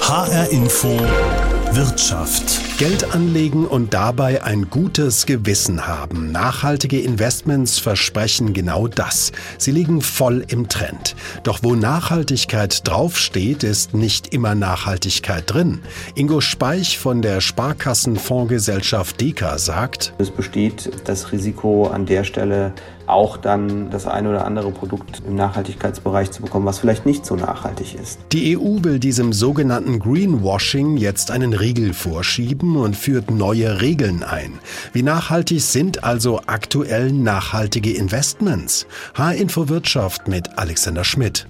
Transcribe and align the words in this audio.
HR 0.00 0.50
Info 0.50 0.88
Wirtschaft. 1.72 2.60
Geld 2.78 3.14
anlegen 3.14 3.66
und 3.66 3.94
dabei 3.94 4.42
ein 4.42 4.68
gutes 4.68 5.24
Gewissen 5.24 5.86
haben. 5.86 6.32
Nachhaltige 6.32 7.00
Investments 7.00 7.78
versprechen 7.78 8.52
genau 8.52 8.88
das. 8.88 9.32
Sie 9.56 9.70
liegen 9.70 10.02
voll 10.02 10.44
im 10.48 10.68
Trend. 10.68 11.16
Doch 11.44 11.60
wo 11.62 11.74
Nachhaltigkeit 11.74 12.86
draufsteht, 12.86 13.62
ist 13.62 13.94
nicht 13.94 14.34
immer 14.34 14.54
Nachhaltigkeit 14.54 15.44
drin. 15.46 15.80
Ingo 16.14 16.42
Speich 16.42 16.98
von 16.98 17.22
der 17.22 17.40
Sparkassenfondsgesellschaft 17.40 19.18
Deka 19.18 19.56
sagt, 19.56 20.12
es 20.18 20.30
besteht 20.30 20.90
das 21.04 21.32
Risiko 21.32 21.86
an 21.86 22.04
der 22.04 22.24
Stelle, 22.24 22.74
auch 23.06 23.36
dann 23.36 23.90
das 23.90 24.06
eine 24.06 24.30
oder 24.30 24.44
andere 24.44 24.70
Produkt 24.70 25.22
im 25.26 25.34
Nachhaltigkeitsbereich 25.34 26.30
zu 26.30 26.42
bekommen, 26.42 26.66
was 26.66 26.78
vielleicht 26.78 27.06
nicht 27.06 27.26
so 27.26 27.36
nachhaltig 27.36 27.94
ist. 27.94 28.20
Die 28.32 28.56
EU 28.56 28.82
will 28.82 28.98
diesem 28.98 29.32
sogenannten 29.32 29.98
Greenwashing 29.98 30.96
jetzt 30.96 31.30
einen 31.30 31.52
Riegel 31.52 31.94
vorschieben 31.94 32.76
und 32.76 32.96
führt 32.96 33.30
neue 33.30 33.80
Regeln 33.80 34.22
ein. 34.22 34.58
Wie 34.92 35.02
nachhaltig 35.02 35.60
sind 35.60 36.04
also 36.04 36.40
aktuell 36.46 37.12
nachhaltige 37.12 37.92
Investments? 37.92 38.86
H-Info 39.14 39.68
Wirtschaft 39.68 40.28
mit 40.28 40.58
Alexander 40.58 41.04
Schmidt. 41.04 41.46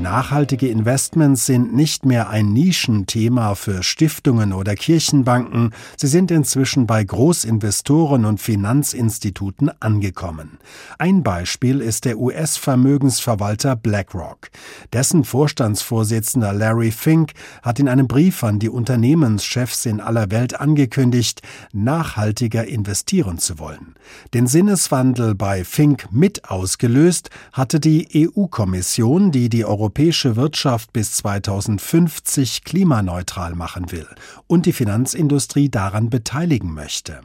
Nachhaltige 0.00 0.66
Investments 0.68 1.44
sind 1.44 1.74
nicht 1.74 2.06
mehr 2.06 2.30
ein 2.30 2.54
Nischenthema 2.54 3.54
für 3.54 3.82
Stiftungen 3.82 4.54
oder 4.54 4.74
Kirchenbanken, 4.74 5.74
sie 5.94 6.06
sind 6.06 6.30
inzwischen 6.30 6.86
bei 6.86 7.04
Großinvestoren 7.04 8.24
und 8.24 8.40
Finanzinstituten 8.40 9.70
angekommen. 9.78 10.58
Ein 10.98 11.22
Beispiel 11.22 11.82
ist 11.82 12.06
der 12.06 12.18
US-Vermögensverwalter 12.18 13.76
BlackRock. 13.76 14.48
Dessen 14.94 15.22
Vorstandsvorsitzender 15.22 16.54
Larry 16.54 16.92
Fink 16.92 17.32
hat 17.62 17.78
in 17.78 17.86
einem 17.86 18.08
Brief 18.08 18.42
an 18.42 18.58
die 18.58 18.70
Unternehmenschefs 18.70 19.84
in 19.84 20.00
aller 20.00 20.30
Welt 20.30 20.58
angekündigt, 20.58 21.42
nachhaltiger 21.74 22.66
investieren 22.66 23.36
zu 23.38 23.58
wollen. 23.58 23.94
Den 24.32 24.46
Sinneswandel 24.46 25.34
bei 25.34 25.62
Fink 25.62 26.08
mit 26.10 26.46
ausgelöst 26.46 27.28
hatte 27.52 27.80
die 27.80 28.08
EU-Kommission, 28.34 29.30
die 29.30 29.50
die 29.50 29.66
Europäische 29.66 29.89
europäische 29.90 30.36
Wirtschaft 30.36 30.92
bis 30.92 31.14
2050 31.14 32.62
klimaneutral 32.62 33.56
machen 33.56 33.90
will 33.90 34.06
und 34.46 34.66
die 34.66 34.72
Finanzindustrie 34.72 35.68
daran 35.68 36.10
beteiligen 36.10 36.72
möchte. 36.72 37.22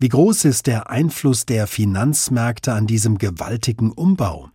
Wie 0.00 0.08
groß 0.08 0.44
ist 0.46 0.66
der 0.66 0.90
Einfluss 0.90 1.46
der 1.46 1.68
Finanzmärkte 1.68 2.72
an 2.72 2.88
diesem 2.88 3.18
gewaltigen 3.18 3.92
Umbau? 3.92 4.48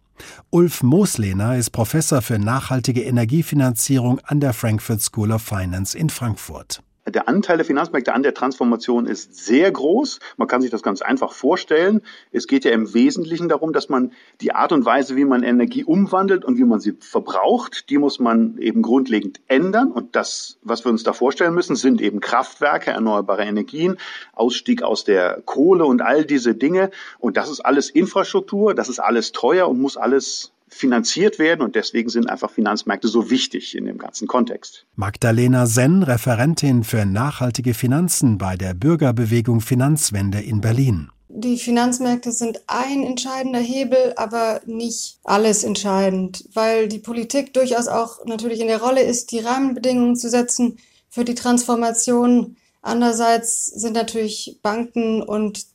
Ulf 0.49 0.83
Moslehner 0.83 1.55
ist 1.55 1.69
Professor 1.69 2.21
für 2.21 2.37
nachhaltige 2.37 3.03
Energiefinanzierung 3.03 4.19
an 4.25 4.41
der 4.41 4.51
Frankfurt 4.51 5.01
School 5.01 5.31
of 5.31 5.41
Finance 5.41 5.97
in 5.97 6.09
Frankfurt. 6.09 6.83
Der 7.05 7.27
Anteil 7.27 7.57
der 7.57 7.65
Finanzmärkte 7.65 8.13
an 8.13 8.23
der 8.23 8.33
Transformation 8.33 9.07
ist 9.07 9.35
sehr 9.35 9.69
groß. 9.69 10.19
Man 10.37 10.47
kann 10.47 10.61
sich 10.61 10.71
das 10.71 10.83
ganz 10.83 11.01
einfach 11.01 11.33
vorstellen. 11.33 12.01
Es 12.31 12.47
geht 12.47 12.63
ja 12.63 12.71
im 12.71 12.93
Wesentlichen 12.93 13.49
darum, 13.49 13.73
dass 13.73 13.89
man 13.89 14.13
die 14.39 14.53
Art 14.53 14.71
und 14.71 14.85
Weise, 14.85 15.17
wie 15.17 15.25
man 15.25 15.43
Energie 15.43 15.83
umwandelt 15.83 16.45
und 16.45 16.57
wie 16.57 16.63
man 16.63 16.79
sie 16.79 16.95
verbraucht, 16.97 17.89
die 17.89 17.97
muss 17.97 18.19
man 18.19 18.57
eben 18.57 18.81
grundlegend 18.81 19.41
ändern. 19.47 19.91
Und 19.91 20.15
das, 20.15 20.59
was 20.61 20.85
wir 20.85 20.91
uns 20.91 21.03
da 21.03 21.11
vorstellen 21.11 21.53
müssen, 21.53 21.75
sind 21.75 21.99
eben 21.99 22.21
Kraftwerke, 22.21 22.91
erneuerbare 22.91 23.43
Energien, 23.43 23.97
Ausstieg 24.31 24.81
aus 24.81 25.03
der 25.03 25.41
Kohle 25.43 25.83
und 25.83 26.01
all 26.01 26.23
diese 26.23 26.55
Dinge. 26.55 26.89
Und 27.19 27.35
das 27.35 27.49
ist 27.49 27.59
alles 27.59 27.89
Infrastruktur, 27.89 28.73
das 28.73 28.87
ist 28.87 28.99
alles 28.99 29.33
teuer 29.33 29.67
und 29.67 29.81
muss 29.81 29.97
alles 29.97 30.53
finanziert 30.73 31.39
werden 31.39 31.61
und 31.61 31.75
deswegen 31.75 32.09
sind 32.09 32.29
einfach 32.29 32.49
Finanzmärkte 32.51 33.07
so 33.07 33.29
wichtig 33.29 33.75
in 33.75 33.85
dem 33.85 33.97
ganzen 33.97 34.27
Kontext. 34.27 34.85
Magdalena 34.95 35.65
Senn, 35.65 36.03
Referentin 36.03 36.83
für 36.83 37.05
nachhaltige 37.05 37.73
Finanzen 37.73 38.37
bei 38.37 38.55
der 38.55 38.73
Bürgerbewegung 38.73 39.61
Finanzwende 39.61 40.41
in 40.41 40.61
Berlin. 40.61 41.09
Die 41.35 41.57
Finanzmärkte 41.57 42.31
sind 42.31 42.61
ein 42.67 43.01
entscheidender 43.03 43.59
Hebel, 43.59 44.13
aber 44.17 44.61
nicht 44.67 45.17
alles 45.23 45.63
entscheidend, 45.63 46.47
weil 46.53 46.87
die 46.87 46.99
Politik 46.99 47.53
durchaus 47.55 47.87
auch 47.87 48.23
natürlich 48.25 48.59
in 48.59 48.67
der 48.67 48.81
Rolle 48.81 49.01
ist, 49.01 49.31
die 49.31 49.39
Rahmenbedingungen 49.39 50.15
zu 50.15 50.29
setzen 50.29 50.77
für 51.09 51.25
die 51.25 51.33
Transformation. 51.33 52.55
Andererseits 52.83 53.65
sind 53.65 53.93
natürlich 53.93 54.59
Banken 54.61 55.23
und 55.23 55.65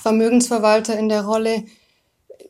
Vermögensverwalter 0.00 0.98
in 0.98 1.08
der 1.08 1.22
Rolle, 1.22 1.64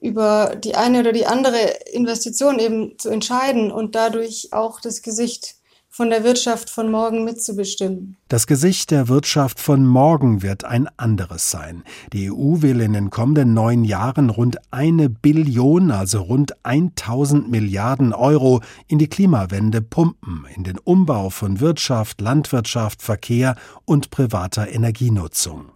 über 0.00 0.56
die 0.56 0.74
eine 0.74 1.00
oder 1.00 1.12
die 1.12 1.26
andere 1.26 1.58
Investition 1.92 2.58
eben 2.58 2.98
zu 2.98 3.08
entscheiden 3.08 3.70
und 3.72 3.94
dadurch 3.94 4.48
auch 4.52 4.80
das 4.80 5.02
Gesicht 5.02 5.58
von 5.98 6.10
der 6.10 6.22
Wirtschaft 6.22 6.70
von 6.70 6.92
morgen 6.92 7.24
mitzubestimmen. 7.24 8.16
Das 8.28 8.46
Gesicht 8.46 8.92
der 8.92 9.08
Wirtschaft 9.08 9.58
von 9.58 9.84
morgen 9.84 10.42
wird 10.42 10.64
ein 10.64 10.88
anderes 10.96 11.50
sein. 11.50 11.82
Die 12.12 12.30
EU 12.30 12.62
will 12.62 12.80
in 12.80 12.92
den 12.92 13.10
kommenden 13.10 13.52
neun 13.52 13.82
Jahren 13.82 14.30
rund 14.30 14.58
eine 14.70 15.08
Billion, 15.08 15.90
also 15.90 16.20
rund 16.20 16.54
1000 16.64 17.50
Milliarden 17.50 18.12
Euro 18.12 18.60
in 18.86 18.98
die 18.98 19.08
Klimawende 19.08 19.82
pumpen, 19.82 20.46
in 20.54 20.62
den 20.62 20.78
Umbau 20.78 21.30
von 21.30 21.58
Wirtschaft, 21.58 22.20
Landwirtschaft, 22.20 23.02
Verkehr 23.02 23.56
und 23.84 24.10
privater 24.10 24.68
Energienutzung. 24.68 25.72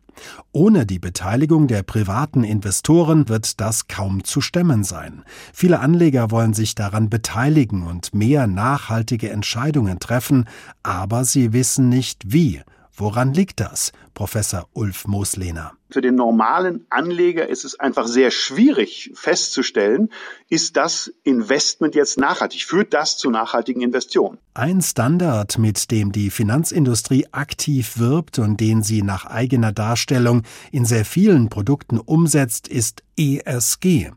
Ohne 0.53 0.87
die 0.87 0.99
Beteiligung 0.99 1.67
der 1.67 1.83
privaten 1.83 2.45
Investoren 2.45 3.28
wird 3.28 3.61
das 3.61 3.89
kaum 3.89 4.25
zu 4.25 4.41
stemmen 4.41 4.84
sein. 4.84 5.23
Viele 5.53 5.81
Anleger 5.81 6.31
wollen 6.31 6.55
sich 6.55 6.75
daran 6.75 7.11
beteiligen 7.11 7.83
und 7.83 8.15
mehr 8.15 8.47
nachhaltige 8.47 9.31
Entscheidungen 9.31 9.99
treffen, 9.99 10.47
aber 10.83 11.25
sie 11.25 11.53
wissen 11.53 11.89
nicht 11.89 12.33
wie. 12.33 12.62
Woran 12.94 13.32
liegt 13.32 13.60
das? 13.60 13.92
Professor 14.12 14.69
Ulf 14.75 15.06
Moslehner. 15.06 15.72
Für 15.91 16.03
den 16.03 16.14
normalen 16.14 16.86
Anleger 16.91 17.48
ist 17.48 17.64
es 17.64 17.80
einfach 17.80 18.06
sehr 18.06 18.30
schwierig 18.30 19.10
festzustellen, 19.14 20.10
ist 20.50 20.76
das 20.76 21.12
Investment 21.25 21.94
jetzt 21.94 22.19
nachhaltig? 22.19 22.64
Führt 22.64 22.92
das 22.92 23.16
zu 23.16 23.31
nachhaltigen 23.31 23.81
Investitionen? 23.81 24.38
Ein 24.54 24.82
Standard, 24.82 25.58
mit 25.58 25.91
dem 25.91 26.12
die 26.12 26.31
Finanzindustrie 26.31 27.26
aktiv 27.32 27.98
wirbt 27.98 28.38
und 28.38 28.60
den 28.60 28.82
sie 28.82 29.02
nach 29.02 29.25
eigener 29.25 29.72
Darstellung 29.72 30.42
in 30.70 30.84
sehr 30.84 31.06
vielen 31.06 31.48
Produkten 31.48 31.98
umsetzt, 31.98 32.69
ist 32.69 33.02
ESG. 33.16 34.12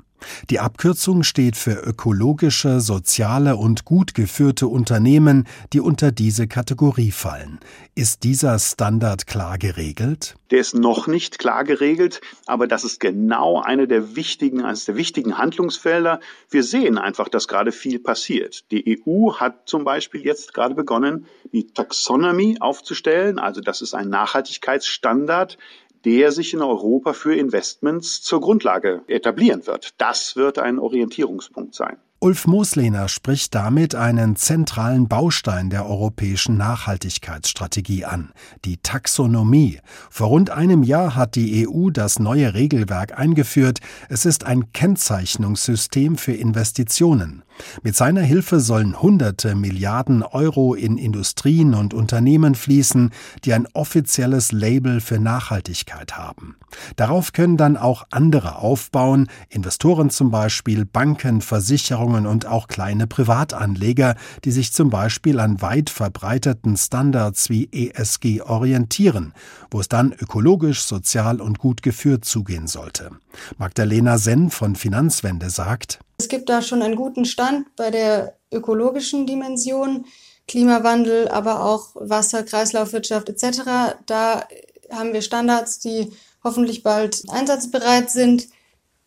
Die 0.50 0.59
Abkürzung 0.59 1.24
steht 1.24 1.56
für 1.56 1.74
ökologische, 1.74 2.80
soziale 2.80 3.56
und 3.56 3.86
gut 3.86 4.14
geführte 4.14 4.68
Unternehmen, 4.68 5.48
die 5.74 5.80
unter 5.80 6.12
diese 6.12 6.48
Kategorie 6.48 7.12
fallen. 7.12 7.59
Ist 7.96 8.24
dieser 8.24 8.59
Standard 8.59 9.28
klar 9.28 9.58
geregelt? 9.58 10.36
Der 10.52 10.59
ist 10.59 10.76
noch 10.76 11.08
nicht 11.08 11.40
klar 11.40 11.64
geregelt, 11.64 12.22
aber 12.46 12.68
das 12.68 12.84
ist 12.84 13.00
genau 13.00 13.62
eine 13.62 13.88
der 13.88 14.16
wichtigen, 14.16 14.64
eines 14.64 14.86
der 14.86 14.96
wichtigen 14.96 15.38
Handlungsfelder. 15.38 16.20
Wir 16.50 16.64
sehen 16.64 16.97
einfach, 16.97 17.30
dass 17.30 17.47
gerade 17.47 17.72
viel 17.72 18.00
passiert. 18.00 18.70
Die 18.72 19.02
EU 19.06 19.34
hat 19.34 19.68
zum 19.68 19.84
Beispiel 19.84 20.22
jetzt 20.22 20.53
gerade 20.53 20.76
begonnen, 20.76 21.26
die 21.52 21.68
Taxonomy 21.68 22.58
aufzustellen. 22.59 23.40
Also 23.40 23.62
das 23.62 23.82
ist 23.82 23.94
ein 23.94 24.09
Nachhaltigkeitsstandard, 24.09 25.58
der 26.06 26.32
sich 26.32 26.54
in 26.54 26.62
Europa 26.62 27.14
für 27.14 27.36
Investments 27.36 28.22
zur 28.22 28.40
Grundlage 28.40 29.02
etablieren 29.08 29.66
wird. 29.66 29.96
Das 29.98 30.36
wird 30.36 30.60
ein 30.60 30.80
Orientierungspunkt 30.80 31.74
sein. 31.74 31.98
Ulf 32.20 32.48
Moslehner 32.48 33.08
spricht 33.08 33.54
damit 33.54 33.94
einen 33.94 34.36
zentralen 34.36 35.08
Baustein 35.08 35.70
der 35.70 35.86
europäischen 35.86 36.58
Nachhaltigkeitsstrategie 36.58 38.06
an, 38.06 38.32
die 38.64 38.78
Taxonomie. 38.78 39.80
Vor 40.10 40.28
rund 40.30 40.50
einem 40.50 40.82
Jahr 40.82 41.16
hat 41.16 41.36
die 41.36 41.68
EU 41.68 41.90
das 41.90 42.18
neue 42.18 42.54
Regelwerk 42.54 43.20
eingeführt. 43.20 43.80
Es 44.10 44.26
ist 44.26 44.46
ein 44.46 44.72
Kennzeichnungssystem 44.72 46.18
für 46.18 46.34
Investitionen. 46.34 47.44
Mit 47.84 47.96
seiner 47.96 48.22
Hilfe 48.22 48.60
sollen 48.60 49.02
hunderte 49.02 49.56
Milliarden 49.56 50.24
Euro 50.24 50.74
in 50.74 50.97
Industrien 50.97 51.74
und 51.74 51.94
Unternehmen 51.94 52.56
fließen, 52.56 53.12
die 53.44 53.53
ein 53.53 53.68
offizielles 53.74 54.52
Label 54.52 55.02
für 55.02 55.20
Nachhaltigkeit 55.20 56.18
haben. 56.18 56.58
Darauf 56.96 57.34
können 57.34 57.58
dann 57.58 57.78
auch 57.78 58.06
andere 58.12 58.58
aufbauen, 58.58 59.29
Investoren 59.50 60.09
zum 60.09 60.32
Beispiel, 60.32 60.85
Banken, 60.85 61.41
Versicherungen 61.41 62.26
und 62.26 62.46
auch 62.46 62.68
kleine 62.68 63.08
Privatanleger, 63.08 64.16
die 64.44 64.52
sich 64.52 64.74
zum 64.74 64.90
Beispiel 64.90 65.40
an 65.40 65.62
weit 65.62 65.90
verbreiteten 65.90 66.76
Standards 66.78 67.50
wie 67.50 67.70
ESG 67.72 68.41
orientieren, 68.41 69.34
wo 69.72 69.79
es 69.79 69.88
dann 69.88 70.14
ökologisch, 70.14 70.82
sozial 70.82 71.41
und 71.41 71.59
gut 71.59 71.82
geführt 71.82 72.26
zugehen 72.26 72.68
sollte. 72.68 73.12
Magdalena 73.58 74.18
Senn 74.18 74.50
von 74.50 74.76
Finanzwende 74.76 75.50
sagt, 75.50 76.00
es 76.17 76.28
gibt 76.28 76.50
da 76.50 76.62
schon 76.62 76.82
einen 76.82 76.96
guten 76.96 77.26
Stand 77.26 77.76
bei 77.76 77.91
der 77.91 78.38
ökologischen 78.52 79.26
Dimension, 79.26 80.06
Klimawandel, 80.47 81.28
aber 81.28 81.66
auch 81.66 81.90
Wasser, 81.96 82.44
Kreislaufwirtschaft 82.44 83.29
etc. 83.29 83.97
Da 84.06 84.47
haben 84.91 85.14
wir 85.14 85.22
Standards, 85.22 85.79
die 85.79 86.12
hoffentlich 86.44 86.84
bald 86.84 87.23
einsatzbereit 87.29 88.12
sind. 88.12 88.47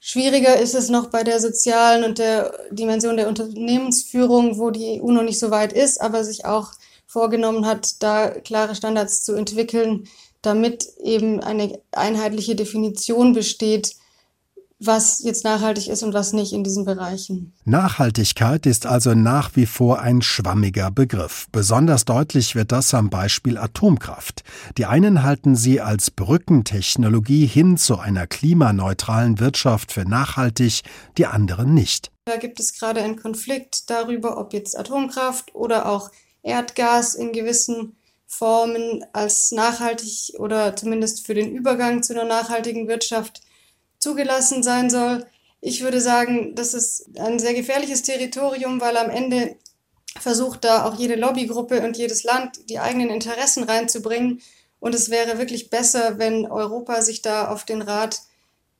Schwieriger 0.00 0.58
ist 0.58 0.74
es 0.74 0.90
noch 0.90 1.10
bei 1.10 1.24
der 1.24 1.40
sozialen 1.40 2.04
und 2.04 2.18
der 2.18 2.52
Dimension 2.70 3.16
der 3.16 3.28
Unternehmensführung, 3.28 4.58
wo 4.58 4.70
die 4.70 5.00
EU 5.00 5.10
noch 5.10 5.22
nicht 5.22 5.38
so 5.38 5.50
weit 5.50 5.72
ist, 5.72 6.00
aber 6.00 6.24
sich 6.24 6.44
auch 6.44 6.72
vorgenommen 7.06 7.66
hat, 7.66 8.02
da 8.02 8.28
klare 8.28 8.74
Standards 8.74 9.24
zu 9.24 9.34
entwickeln, 9.34 10.08
damit 10.42 10.86
eben 11.02 11.40
eine 11.40 11.80
einheitliche 11.92 12.54
Definition 12.54 13.32
besteht, 13.32 13.96
was 14.80 15.22
jetzt 15.24 15.42
nachhaltig 15.42 15.88
ist 15.88 16.02
und 16.02 16.14
was 16.14 16.32
nicht 16.32 16.52
in 16.52 16.62
diesen 16.62 16.84
Bereichen. 16.84 17.52
Nachhaltigkeit 17.64 18.64
ist 18.64 18.86
also 18.86 19.14
nach 19.14 19.56
wie 19.56 19.66
vor 19.66 20.00
ein 20.00 20.22
schwammiger 20.22 20.90
Begriff. 20.90 21.48
Besonders 21.50 22.04
deutlich 22.04 22.54
wird 22.54 22.70
das 22.70 22.94
am 22.94 23.10
Beispiel 23.10 23.58
Atomkraft. 23.58 24.44
Die 24.76 24.86
einen 24.86 25.24
halten 25.24 25.56
sie 25.56 25.80
als 25.80 26.12
Brückentechnologie 26.12 27.46
hin 27.46 27.76
zu 27.76 27.98
einer 27.98 28.26
klimaneutralen 28.28 29.40
Wirtschaft 29.40 29.90
für 29.90 30.04
nachhaltig, 30.04 30.82
die 31.16 31.26
anderen 31.26 31.74
nicht. 31.74 32.12
Da 32.26 32.36
gibt 32.36 32.60
es 32.60 32.78
gerade 32.78 33.02
einen 33.02 33.20
Konflikt 33.20 33.90
darüber, 33.90 34.38
ob 34.38 34.52
jetzt 34.52 34.78
Atomkraft 34.78 35.54
oder 35.54 35.88
auch 35.88 36.10
Erdgas 36.42 37.14
in 37.16 37.32
gewissen 37.32 37.96
Formen 38.26 39.04
als 39.12 39.50
nachhaltig 39.50 40.34
oder 40.38 40.76
zumindest 40.76 41.26
für 41.26 41.34
den 41.34 41.50
Übergang 41.50 42.02
zu 42.02 42.12
einer 42.12 42.26
nachhaltigen 42.28 42.86
Wirtschaft 42.86 43.40
zugelassen 43.98 44.62
sein 44.62 44.90
soll. 44.90 45.26
Ich 45.60 45.82
würde 45.82 46.00
sagen, 46.00 46.54
das 46.54 46.74
ist 46.74 47.18
ein 47.18 47.38
sehr 47.38 47.54
gefährliches 47.54 48.02
Territorium, 48.02 48.80
weil 48.80 48.96
am 48.96 49.10
Ende 49.10 49.56
versucht 50.20 50.64
da 50.64 50.84
auch 50.84 50.98
jede 50.98 51.16
Lobbygruppe 51.16 51.82
und 51.82 51.96
jedes 51.96 52.24
Land 52.24 52.68
die 52.68 52.78
eigenen 52.78 53.10
Interessen 53.10 53.64
reinzubringen. 53.64 54.40
Und 54.80 54.94
es 54.94 55.10
wäre 55.10 55.38
wirklich 55.38 55.70
besser, 55.70 56.18
wenn 56.18 56.46
Europa 56.46 57.02
sich 57.02 57.22
da 57.22 57.48
auf 57.48 57.64
den 57.64 57.82
Rat 57.82 58.20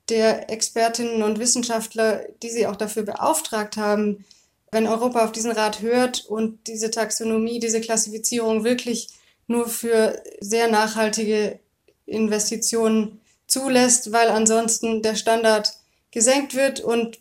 der 0.09 0.49
Expertinnen 0.49 1.23
und 1.23 1.39
Wissenschaftler, 1.39 2.23
die 2.41 2.49
sie 2.49 2.67
auch 2.67 2.75
dafür 2.75 3.03
beauftragt 3.03 3.77
haben, 3.77 4.25
wenn 4.71 4.87
Europa 4.87 5.23
auf 5.23 5.31
diesen 5.31 5.51
Rat 5.51 5.81
hört 5.81 6.25
und 6.25 6.67
diese 6.67 6.91
Taxonomie, 6.91 7.59
diese 7.59 7.81
Klassifizierung 7.81 8.63
wirklich 8.63 9.09
nur 9.47 9.67
für 9.67 10.21
sehr 10.39 10.69
nachhaltige 10.69 11.59
Investitionen 12.05 13.19
zulässt, 13.49 14.11
weil 14.11 14.29
ansonsten 14.29 15.01
der 15.01 15.15
Standard 15.15 15.73
gesenkt 16.11 16.55
wird 16.55 16.79
und 16.79 17.19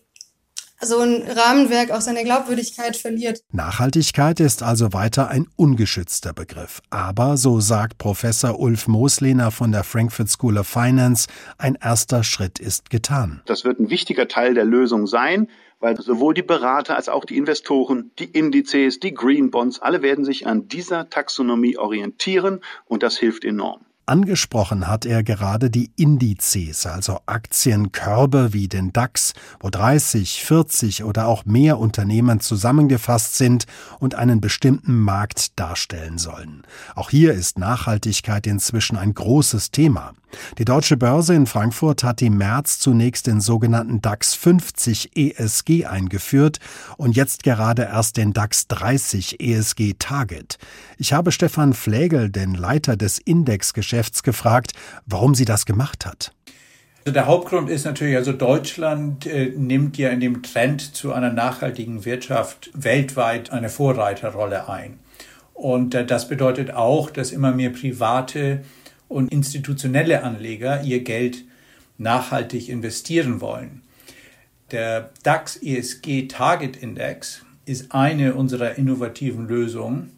so 0.80 1.00
ein 1.00 1.22
Rahmenwerk 1.22 1.90
auch 1.90 2.00
seine 2.00 2.22
Glaubwürdigkeit 2.22 2.96
verliert. 2.96 3.40
Nachhaltigkeit 3.50 4.38
ist 4.38 4.62
also 4.62 4.92
weiter 4.92 5.28
ein 5.28 5.48
ungeschützter 5.56 6.32
Begriff. 6.32 6.80
Aber, 6.90 7.36
so 7.36 7.58
sagt 7.58 7.98
Professor 7.98 8.60
Ulf 8.60 8.86
Moslehner 8.86 9.50
von 9.50 9.72
der 9.72 9.82
Frankfurt 9.82 10.28
School 10.28 10.56
of 10.56 10.68
Finance, 10.68 11.26
ein 11.58 11.76
erster 11.82 12.22
Schritt 12.22 12.60
ist 12.60 12.90
getan. 12.90 13.42
Das 13.46 13.64
wird 13.64 13.80
ein 13.80 13.90
wichtiger 13.90 14.28
Teil 14.28 14.54
der 14.54 14.64
Lösung 14.64 15.06
sein, 15.08 15.48
weil 15.80 16.00
sowohl 16.00 16.34
die 16.34 16.42
Berater 16.42 16.96
als 16.96 17.08
auch 17.08 17.24
die 17.24 17.36
Investoren, 17.36 18.10
die 18.18 18.26
Indizes, 18.26 19.00
die 19.00 19.14
Green 19.14 19.50
Bonds, 19.50 19.80
alle 19.80 20.02
werden 20.02 20.24
sich 20.24 20.46
an 20.46 20.68
dieser 20.68 21.10
Taxonomie 21.10 21.76
orientieren 21.76 22.60
und 22.86 23.02
das 23.02 23.16
hilft 23.16 23.44
enorm. 23.44 23.80
Angesprochen 24.08 24.88
hat 24.88 25.04
er 25.04 25.22
gerade 25.22 25.70
die 25.70 25.90
Indizes, 25.96 26.86
also 26.86 27.20
Aktienkörbe 27.26 28.52
wie 28.52 28.66
den 28.66 28.92
DAX, 28.92 29.34
wo 29.60 29.68
30, 29.68 30.42
40 30.44 31.04
oder 31.04 31.26
auch 31.26 31.44
mehr 31.44 31.78
Unternehmen 31.78 32.40
zusammengefasst 32.40 33.36
sind 33.36 33.66
und 34.00 34.14
einen 34.14 34.40
bestimmten 34.40 34.98
Markt 34.98 35.58
darstellen 35.58 36.18
sollen. 36.18 36.62
Auch 36.94 37.10
hier 37.10 37.34
ist 37.34 37.58
Nachhaltigkeit 37.58 38.46
inzwischen 38.46 38.96
ein 38.96 39.12
großes 39.12 39.70
Thema. 39.70 40.14
Die 40.58 40.64
Deutsche 40.64 40.96
Börse 40.96 41.34
in 41.34 41.46
Frankfurt 41.46 42.04
hat 42.04 42.22
im 42.22 42.38
März 42.38 42.78
zunächst 42.78 43.26
den 43.26 43.40
sogenannten 43.40 44.00
DAX 44.00 44.34
50 44.34 45.16
ESG 45.16 45.86
eingeführt 45.86 46.58
und 46.96 47.16
jetzt 47.16 47.42
gerade 47.42 47.82
erst 47.82 48.16
den 48.16 48.32
DAX 48.32 48.66
30 48.68 49.40
ESG 49.40 49.94
Target. 49.98 50.58
Ich 50.98 51.12
habe 51.12 51.32
Stefan 51.32 51.72
Flägel, 51.74 52.30
den 52.30 52.54
Leiter 52.54 52.96
des 52.96 53.18
Indexgeschäfts, 53.18 54.22
gefragt, 54.22 54.72
warum 55.06 55.34
sie 55.34 55.44
das 55.44 55.66
gemacht 55.66 56.06
hat. 56.06 56.32
Also 57.08 57.14
der 57.14 57.26
Hauptgrund 57.26 57.70
ist 57.70 57.86
natürlich, 57.86 58.16
also 58.16 58.32
Deutschland 58.32 59.24
äh, 59.24 59.52
nimmt 59.56 59.96
ja 59.96 60.10
in 60.10 60.20
dem 60.20 60.42
Trend 60.42 60.94
zu 60.94 61.12
einer 61.14 61.32
nachhaltigen 61.32 62.04
Wirtschaft 62.04 62.70
weltweit 62.74 63.50
eine 63.50 63.70
Vorreiterrolle 63.70 64.68
ein. 64.68 64.98
Und 65.54 65.94
äh, 65.94 66.04
das 66.04 66.28
bedeutet 66.28 66.72
auch, 66.72 67.10
dass 67.10 67.32
immer 67.32 67.52
mehr 67.52 67.70
private 67.70 68.62
und 69.08 69.32
institutionelle 69.32 70.22
Anleger 70.22 70.82
ihr 70.82 71.02
Geld 71.02 71.44
nachhaltig 71.96 72.68
investieren 72.68 73.40
wollen. 73.40 73.82
Der 74.70 75.10
DAX 75.22 75.56
ESG 75.56 76.28
Target 76.28 76.76
Index 76.76 77.42
ist 77.64 77.92
eine 77.92 78.34
unserer 78.34 78.76
innovativen 78.76 79.48
Lösungen, 79.48 80.12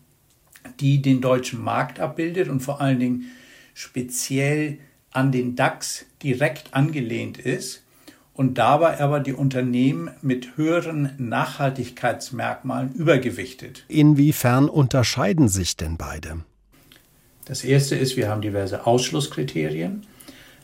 die 0.81 1.03
den 1.03 1.21
deutschen 1.21 1.63
Markt 1.63 2.01
abbildet 2.01 2.49
und 2.49 2.61
vor 2.61 2.81
allen 2.81 2.99
Dingen 2.99 3.31
speziell 3.75 4.79
an 5.13 5.33
den 5.33 5.57
DAX 5.57 6.07
direkt 6.23 6.75
angelehnt 6.75 7.39
ist 7.39 7.83
und 8.35 8.59
dabei 8.59 9.01
aber 9.01 9.21
die 9.21 9.33
Unternehmen 9.33 10.11
mit 10.23 10.57
höheren 10.57 11.13
Nachhaltigkeitsmerkmalen 11.19 12.93
übergewichtet. 12.93 13.85
Inwiefern 13.89 14.69
unterscheiden 14.69 15.49
sich 15.49 15.77
denn 15.77 15.97
beide? 15.97 16.45
Das 17.51 17.65
erste 17.65 17.97
ist, 17.97 18.17
wir 18.17 18.29
haben 18.29 18.43
diverse 18.43 18.87
Ausschlusskriterien. 18.87 20.07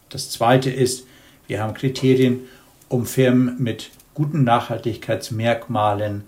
Das 0.09 0.31
zweite 0.31 0.71
ist, 0.71 1.05
wir 1.49 1.61
haben 1.61 1.75
Kriterien, 1.75 2.43
um 2.89 3.07
Firmen 3.07 3.61
mit 3.61 3.91
guten 4.15 4.45
Nachhaltigkeitsmerkmalen 4.45 6.23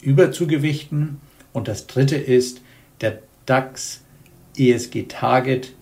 überzugewichten. 0.00 1.20
Und 1.52 1.68
das 1.68 1.86
dritte 1.86 2.16
ist, 2.16 2.62
der 3.02 3.18
DAX 3.44 4.00
ESG 4.56 5.02
Target 5.06 5.74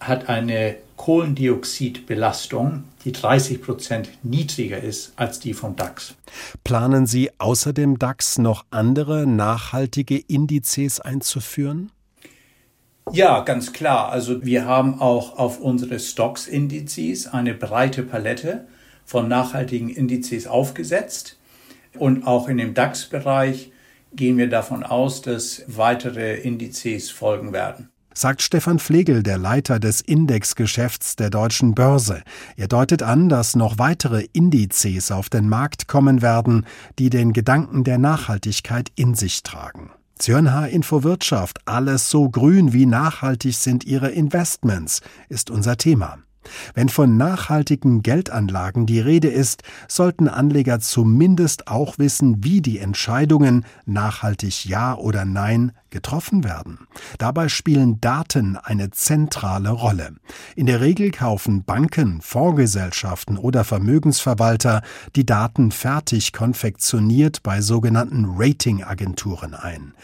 hat 0.00 0.28
eine 0.28 0.74
Kohlendioxidbelastung, 0.96 2.82
die 3.04 3.12
30 3.12 3.62
Prozent 3.62 4.10
niedriger 4.24 4.82
ist 4.82 5.12
als 5.14 5.38
die 5.38 5.54
vom 5.54 5.76
DAX. 5.76 6.16
Planen 6.64 7.06
Sie 7.06 7.30
außer 7.38 7.72
dem 7.72 8.00
DAX 8.00 8.38
noch 8.38 8.64
andere 8.70 9.28
nachhaltige 9.28 10.18
Indizes 10.18 10.98
einzuführen? 10.98 11.92
Ja, 13.12 13.40
ganz 13.40 13.72
klar. 13.72 14.10
Also 14.10 14.44
wir 14.44 14.66
haben 14.66 15.00
auch 15.00 15.38
auf 15.38 15.60
unsere 15.60 15.98
Stocks-Indizes 15.98 17.26
eine 17.26 17.54
breite 17.54 18.02
Palette 18.02 18.66
von 19.04 19.28
nachhaltigen 19.28 19.88
Indizes 19.88 20.46
aufgesetzt. 20.46 21.38
Und 21.98 22.26
auch 22.26 22.48
in 22.48 22.58
dem 22.58 22.74
DAX-Bereich 22.74 23.72
gehen 24.12 24.36
wir 24.36 24.48
davon 24.48 24.82
aus, 24.82 25.22
dass 25.22 25.64
weitere 25.66 26.34
Indizes 26.34 27.10
folgen 27.10 27.52
werden 27.52 27.88
sagt 28.18 28.42
Stefan 28.42 28.80
Flegel, 28.80 29.22
der 29.22 29.38
Leiter 29.38 29.78
des 29.78 30.00
Indexgeschäfts 30.00 31.16
der 31.16 31.30
Deutschen 31.30 31.74
Börse. 31.74 32.22
Er 32.56 32.66
deutet 32.66 33.02
an, 33.02 33.28
dass 33.28 33.54
noch 33.54 33.78
weitere 33.78 34.26
Indizes 34.32 35.12
auf 35.12 35.28
den 35.28 35.48
Markt 35.48 35.86
kommen 35.86 36.20
werden, 36.20 36.66
die 36.98 37.10
den 37.10 37.32
Gedanken 37.32 37.84
der 37.84 37.98
Nachhaltigkeit 37.98 38.90
in 38.96 39.14
sich 39.14 39.44
tragen. 39.44 39.90
Zürnhaar 40.18 40.68
Info 40.68 41.02
Wirtschaft, 41.02 41.60
alles 41.64 42.10
so 42.10 42.28
grün 42.28 42.72
wie 42.72 42.86
nachhaltig 42.86 43.54
sind 43.56 43.84
Ihre 43.84 44.10
Investments, 44.10 45.00
ist 45.28 45.50
unser 45.50 45.76
Thema. 45.76 46.18
Wenn 46.74 46.88
von 46.88 47.16
nachhaltigen 47.16 48.02
Geldanlagen 48.02 48.86
die 48.86 49.00
Rede 49.00 49.28
ist, 49.28 49.62
sollten 49.86 50.28
Anleger 50.28 50.80
zumindest 50.80 51.68
auch 51.68 51.98
wissen, 51.98 52.44
wie 52.44 52.60
die 52.60 52.78
Entscheidungen 52.78 53.64
nachhaltig 53.86 54.64
Ja 54.64 54.94
oder 54.94 55.24
Nein 55.24 55.72
getroffen 55.90 56.44
werden. 56.44 56.86
Dabei 57.18 57.48
spielen 57.48 58.00
Daten 58.00 58.56
eine 58.56 58.90
zentrale 58.90 59.70
Rolle. 59.70 60.12
In 60.54 60.66
der 60.66 60.80
Regel 60.80 61.10
kaufen 61.10 61.64
Banken, 61.64 62.20
Fondsgesellschaften 62.20 63.38
oder 63.38 63.64
Vermögensverwalter 63.64 64.82
die 65.16 65.24
Daten 65.24 65.70
fertig 65.70 66.32
konfektioniert 66.32 67.42
bei 67.42 67.62
sogenannten 67.62 68.26
Ratingagenturen 68.36 69.54
ein. 69.54 69.94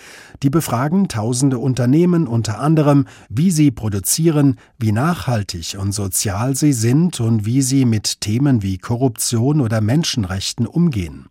Die 0.42 0.50
befragen 0.50 1.08
tausende 1.08 1.58
Unternehmen 1.58 2.26
unter 2.26 2.58
anderem, 2.60 3.06
wie 3.28 3.50
sie 3.50 3.70
produzieren, 3.70 4.56
wie 4.78 4.92
nachhaltig 4.92 5.76
und 5.78 5.92
sozial 5.92 6.23
sie 6.54 6.72
sind 6.72 7.20
und 7.20 7.44
wie 7.44 7.60
sie 7.60 7.84
mit 7.84 8.20
Themen 8.22 8.62
wie 8.62 8.78
Korruption 8.78 9.60
oder 9.60 9.80
Menschenrechten 9.80 10.66
umgehen. 10.66 11.26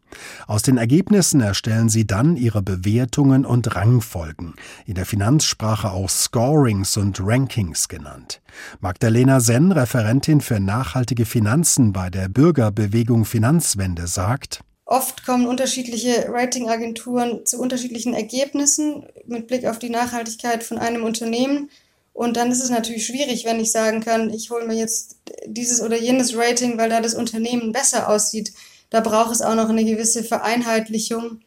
Aus 0.46 0.62
den 0.62 0.78
Ergebnissen 0.78 1.42
erstellen 1.42 1.90
sie 1.90 2.06
dann 2.06 2.38
ihre 2.38 2.62
Bewertungen 2.62 3.46
und 3.46 3.76
Rangfolgen, 3.76 4.54
in 4.86 4.94
der 4.94 5.06
Finanzsprache 5.06 5.92
auch 5.92 6.10
Scorings 6.10 6.96
und 6.98 7.20
Rankings 7.20 7.88
genannt. 7.88 8.42
Magdalena 8.82 9.40
Senn, 9.40 9.72
Referentin 9.72 10.42
für 10.42 10.60
nachhaltige 10.60 11.26
Finanzen 11.26 11.92
bei 11.92 12.12
der 12.12 12.30
Bürgerbewegung 12.30 13.26
Finanzwende, 13.26 14.06
sagt, 14.06 14.64
Oft 14.86 15.26
kommen 15.26 15.48
unterschiedliche 15.48 16.28
Ratingagenturen 16.30 17.46
zu 17.46 17.60
unterschiedlichen 17.60 18.14
Ergebnissen 18.14 19.06
mit 19.26 19.48
Blick 19.48 19.66
auf 19.66 19.80
die 19.80 19.90
Nachhaltigkeit 19.90 20.64
von 20.64 20.78
einem 20.78 21.04
Unternehmen. 21.04 21.70
Und 22.14 22.38
dann 22.38 22.52
ist 22.52 22.64
es 22.64 22.70
natürlich 22.70 23.08
schwierig, 23.08 23.44
wenn 23.44 23.60
ich 23.60 23.72
sagen 23.72 24.02
kann, 24.02 24.30
ich 24.30 24.52
hole 24.52 24.66
mir 24.66 24.76
jetzt 24.76 25.18
dieses 25.46 25.82
oder 25.82 25.98
jenes 25.98 26.38
Rating, 26.38 26.78
weil 26.78 26.90
da 26.90 27.02
das 27.02 27.16
Unternehmen 27.16 27.72
besser 27.72 28.08
aussieht. 28.08 28.54
Da 28.92 29.00
braucht 29.00 29.32
es 29.32 29.42
auch 29.42 29.56
noch 29.56 29.70
eine 29.70 29.84
gewisse 29.84 30.24
Vereinheitlichung, 30.24 31.40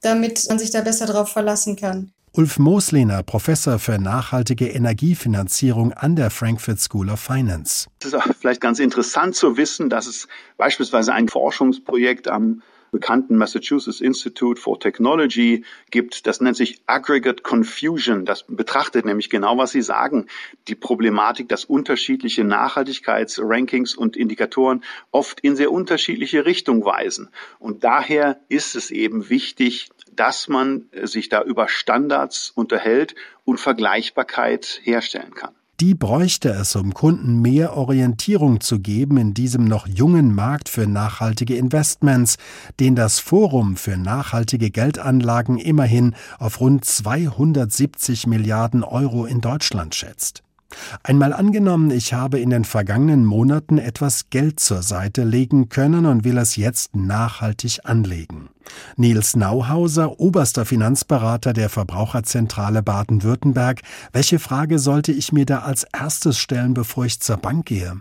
damit 0.00 0.46
man 0.48 0.60
sich 0.60 0.70
da 0.70 0.82
besser 0.82 1.06
drauf 1.06 1.30
verlassen 1.30 1.74
kann. 1.74 2.12
Ulf 2.36 2.58
Moslehner, 2.58 3.22
Professor 3.22 3.78
für 3.78 3.98
nachhaltige 3.98 4.68
Energiefinanzierung 4.68 5.92
an 5.92 6.16
der 6.16 6.30
Frankfurt 6.30 6.80
School 6.80 7.08
of 7.10 7.20
Finance. 7.20 7.86
Es 8.00 8.06
ist 8.06 8.14
auch 8.14 8.26
vielleicht 8.40 8.60
ganz 8.60 8.80
interessant 8.80 9.36
zu 9.36 9.56
wissen, 9.56 9.88
dass 9.88 10.06
es 10.06 10.26
beispielsweise 10.56 11.12
ein 11.12 11.28
Forschungsprojekt 11.28 12.26
am 12.26 12.62
bekannten 12.94 13.36
Massachusetts 13.36 14.00
Institute 14.00 14.60
for 14.60 14.78
Technology 14.78 15.64
gibt. 15.90 16.28
Das 16.28 16.40
nennt 16.40 16.56
sich 16.56 16.80
Aggregate 16.86 17.42
Confusion. 17.42 18.24
Das 18.24 18.44
betrachtet 18.48 19.04
nämlich 19.04 19.30
genau, 19.30 19.58
was 19.58 19.72
Sie 19.72 19.82
sagen. 19.82 20.26
Die 20.68 20.76
Problematik, 20.76 21.48
dass 21.48 21.64
unterschiedliche 21.64 22.44
Nachhaltigkeitsrankings 22.44 23.96
und 23.96 24.16
Indikatoren 24.16 24.84
oft 25.10 25.40
in 25.40 25.56
sehr 25.56 25.72
unterschiedliche 25.72 26.46
Richtungen 26.46 26.84
weisen. 26.84 27.30
Und 27.58 27.82
daher 27.82 28.40
ist 28.48 28.76
es 28.76 28.92
eben 28.92 29.28
wichtig, 29.28 29.90
dass 30.12 30.46
man 30.46 30.88
sich 31.02 31.28
da 31.28 31.42
über 31.42 31.66
Standards 31.66 32.52
unterhält 32.54 33.16
und 33.44 33.58
Vergleichbarkeit 33.58 34.80
herstellen 34.84 35.34
kann. 35.34 35.56
Die 35.80 35.96
bräuchte 35.96 36.50
es, 36.50 36.76
um 36.76 36.94
Kunden 36.94 37.42
mehr 37.42 37.76
Orientierung 37.76 38.60
zu 38.60 38.78
geben 38.78 39.16
in 39.16 39.34
diesem 39.34 39.64
noch 39.64 39.88
jungen 39.88 40.32
Markt 40.32 40.68
für 40.68 40.86
nachhaltige 40.86 41.56
Investments, 41.56 42.36
den 42.78 42.94
das 42.94 43.18
Forum 43.18 43.76
für 43.76 43.96
nachhaltige 43.96 44.70
Geldanlagen 44.70 45.58
immerhin 45.58 46.14
auf 46.38 46.60
rund 46.60 46.84
270 46.84 48.28
Milliarden 48.28 48.84
Euro 48.84 49.26
in 49.26 49.40
Deutschland 49.40 49.96
schätzt. 49.96 50.43
Einmal 51.02 51.32
angenommen, 51.32 51.90
ich 51.90 52.12
habe 52.12 52.40
in 52.40 52.50
den 52.50 52.64
vergangenen 52.64 53.24
Monaten 53.24 53.78
etwas 53.78 54.30
Geld 54.30 54.60
zur 54.60 54.82
Seite 54.82 55.24
legen 55.24 55.68
können 55.68 56.06
und 56.06 56.24
will 56.24 56.38
es 56.38 56.56
jetzt 56.56 56.96
nachhaltig 56.96 57.80
anlegen. 57.84 58.48
Nils 58.96 59.36
Nauhauser, 59.36 60.18
oberster 60.18 60.64
Finanzberater 60.64 61.52
der 61.52 61.68
Verbraucherzentrale 61.68 62.82
Baden-Württemberg, 62.82 63.82
welche 64.12 64.38
Frage 64.38 64.78
sollte 64.78 65.12
ich 65.12 65.32
mir 65.32 65.46
da 65.46 65.60
als 65.60 65.86
erstes 65.92 66.38
stellen, 66.38 66.74
bevor 66.74 67.04
ich 67.04 67.20
zur 67.20 67.36
Bank 67.36 67.66
gehe? 67.66 68.00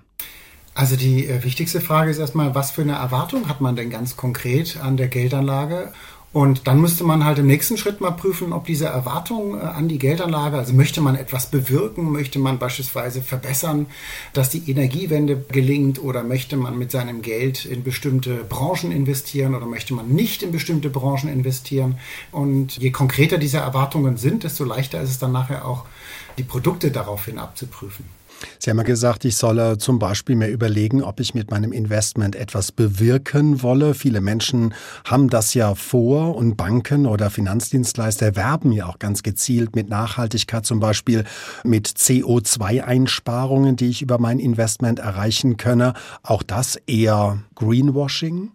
Also 0.76 0.96
die 0.96 1.28
äh, 1.28 1.44
wichtigste 1.44 1.82
Frage 1.82 2.10
ist 2.10 2.18
erstmal, 2.18 2.56
was 2.56 2.72
für 2.72 2.82
eine 2.82 2.94
Erwartung 2.94 3.48
hat 3.48 3.62
man 3.62 3.76
denn 3.76 3.90
ganz 3.90 4.18
konkret 4.18 4.78
an 4.82 4.98
der 4.98 5.08
Geldanlage 5.08 5.92
und 6.34 6.66
dann 6.66 6.82
müsste 6.82 7.04
man 7.04 7.24
halt 7.24 7.38
im 7.38 7.46
nächsten 7.46 7.78
Schritt 7.78 8.02
mal 8.02 8.10
prüfen, 8.10 8.54
ob 8.54 8.66
diese 8.66 8.88
Erwartung 8.88 9.56
äh, 9.56 9.62
an 9.62 9.88
die 9.88 10.00
Geldanlage, 10.00 10.58
also 10.58 10.74
möchte 10.74 11.00
man 11.00 11.16
etwas 11.16 11.46
bewirken, 11.46 12.12
möchte 12.12 12.40
man 12.40 12.58
beispielsweise 12.58 13.22
verbessern, 13.22 13.86
dass 14.34 14.50
die 14.50 14.70
Energiewende 14.70 15.38
gelingt 15.52 16.02
oder 16.02 16.24
möchte 16.24 16.58
man 16.58 16.76
mit 16.78 16.90
seinem 16.90 17.22
Geld 17.22 17.66
in 17.66 17.84
bestimmte 17.84 18.44
Branchen 18.44 18.92
investieren 18.92 19.54
oder 19.54 19.68
möchte 19.68 19.94
man 19.94 20.10
nicht 20.10 20.42
in 20.42 20.52
bestimmte 20.52 20.90
Branchen 20.90 21.30
investieren. 21.30 22.00
Und 22.32 22.78
je 22.78 22.90
konkreter 22.90 23.38
diese 23.38 23.58
Erwartungen 23.58 24.18
sind, 24.18 24.44
desto 24.44 24.64
leichter 24.64 25.02
ist 25.02 25.12
es 25.12 25.20
dann 25.20 25.32
nachher 25.32 25.68
auch, 25.68 25.86
die 26.40 26.44
Produkte 26.44 26.90
daraufhin 26.90 27.38
abzuprüfen. 27.38 28.06
Sie 28.60 28.70
haben 28.70 28.78
ja 28.78 28.84
gesagt, 28.84 29.26
ich 29.26 29.36
solle 29.36 29.78
zum 29.78 30.00
Beispiel 30.00 30.36
mir 30.36 30.48
überlegen, 30.48 31.02
ob 31.04 31.20
ich 31.20 31.34
mit 31.34 31.52
meinem 31.52 31.72
Investment 31.72 32.36
etwas 32.36 32.72
bewirken 32.72 33.62
wolle. 33.62 33.94
Viele 33.94 34.22
Menschen 34.22 34.74
haben 35.06 35.30
das 35.30 35.54
ja 35.54 35.76
vor 35.76 36.36
und 36.36 36.56
Banken 36.56 37.06
oder 37.06 37.30
Finanzdienstleister 37.30 38.36
werben 38.36 38.72
ja 38.72 38.88
auch 38.88 39.00
ganz 39.00 39.24
gezielt 39.24 39.76
mit 39.76 39.90
Nachhaltigkeit, 39.90 40.66
zum 40.66 40.80
Beispiel 40.80 41.26
mit 41.64 41.88
CO2-Einsparungen, 41.88 43.76
die 43.76 43.90
ich 43.90 44.02
über 44.02 44.20
mein 44.20 44.40
Investment 44.40 45.00
erreichen 45.00 45.58
könne. 45.58 45.94
Auch 46.24 46.44
das 46.44 46.76
eher 46.88 47.44
Greenwashing? 47.56 48.52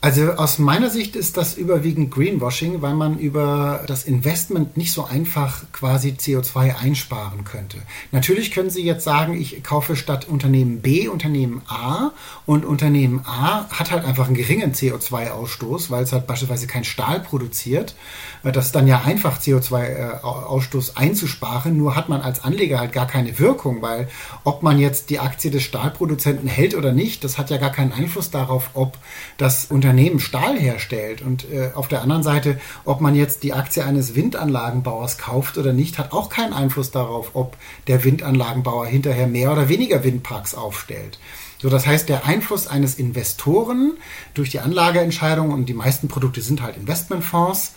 Also 0.00 0.34
aus 0.34 0.60
meiner 0.60 0.90
Sicht 0.90 1.16
ist 1.16 1.36
das 1.36 1.54
überwiegend 1.54 2.12
Greenwashing, 2.12 2.82
weil 2.82 2.94
man 2.94 3.18
über 3.18 3.82
das 3.88 4.04
Investment 4.04 4.76
nicht 4.76 4.92
so 4.92 5.04
einfach 5.04 5.64
quasi 5.72 6.10
CO2 6.10 6.76
einsparen 6.78 7.42
könnte. 7.42 7.78
Natürlich 8.12 8.52
können 8.52 8.70
Sie 8.70 8.84
jetzt 8.84 9.02
sagen, 9.02 9.34
ich 9.34 9.64
kaufe 9.64 9.96
statt 9.96 10.28
Unternehmen 10.28 10.82
B 10.82 11.08
Unternehmen 11.08 11.62
A 11.66 12.12
und 12.46 12.64
Unternehmen 12.64 13.24
A 13.26 13.68
hat 13.70 13.90
halt 13.90 14.04
einfach 14.04 14.26
einen 14.26 14.36
geringen 14.36 14.72
CO2-Ausstoß, 14.72 15.90
weil 15.90 16.04
es 16.04 16.12
halt 16.12 16.28
beispielsweise 16.28 16.68
kein 16.68 16.84
Stahl 16.84 17.18
produziert. 17.18 17.96
Das 18.44 18.66
ist 18.66 18.76
dann 18.76 18.86
ja 18.86 19.00
einfach, 19.00 19.40
CO2-Ausstoß 19.40 20.96
einzusparen, 20.96 21.76
nur 21.76 21.96
hat 21.96 22.08
man 22.08 22.20
als 22.20 22.44
Anleger 22.44 22.78
halt 22.78 22.92
gar 22.92 23.08
keine 23.08 23.36
Wirkung, 23.40 23.82
weil 23.82 24.06
ob 24.44 24.62
man 24.62 24.78
jetzt 24.78 25.10
die 25.10 25.18
Aktie 25.18 25.50
des 25.50 25.64
Stahlproduzenten 25.64 26.48
hält 26.48 26.76
oder 26.76 26.92
nicht, 26.92 27.24
das 27.24 27.36
hat 27.36 27.50
ja 27.50 27.56
gar 27.56 27.72
keinen 27.72 27.92
Einfluss 27.92 28.30
darauf, 28.30 28.70
ob 28.74 28.96
das 29.38 29.64
Unternehmen 29.64 29.87
Unternehmen 29.88 30.20
Stahl 30.20 30.58
herstellt 30.58 31.22
und 31.22 31.50
äh, 31.50 31.70
auf 31.74 31.88
der 31.88 32.02
anderen 32.02 32.22
Seite, 32.22 32.60
ob 32.84 33.00
man 33.00 33.14
jetzt 33.14 33.42
die 33.42 33.54
Aktie 33.54 33.82
eines 33.82 34.14
Windanlagenbauers 34.14 35.16
kauft 35.16 35.56
oder 35.56 35.72
nicht, 35.72 35.98
hat 35.98 36.12
auch 36.12 36.28
keinen 36.28 36.52
Einfluss 36.52 36.90
darauf, 36.90 37.30
ob 37.32 37.56
der 37.86 38.04
Windanlagenbauer 38.04 38.84
hinterher 38.84 39.26
mehr 39.26 39.50
oder 39.50 39.70
weniger 39.70 40.04
Windparks 40.04 40.54
aufstellt. 40.54 41.18
So, 41.56 41.70
das 41.70 41.86
heißt, 41.86 42.10
der 42.10 42.26
Einfluss 42.26 42.66
eines 42.66 42.96
Investoren 42.96 43.96
durch 44.34 44.50
die 44.50 44.60
Anlageentscheidung 44.60 45.52
und 45.52 45.70
die 45.70 45.74
meisten 45.74 46.08
Produkte 46.08 46.42
sind 46.42 46.60
halt 46.60 46.76
Investmentfonds, 46.76 47.72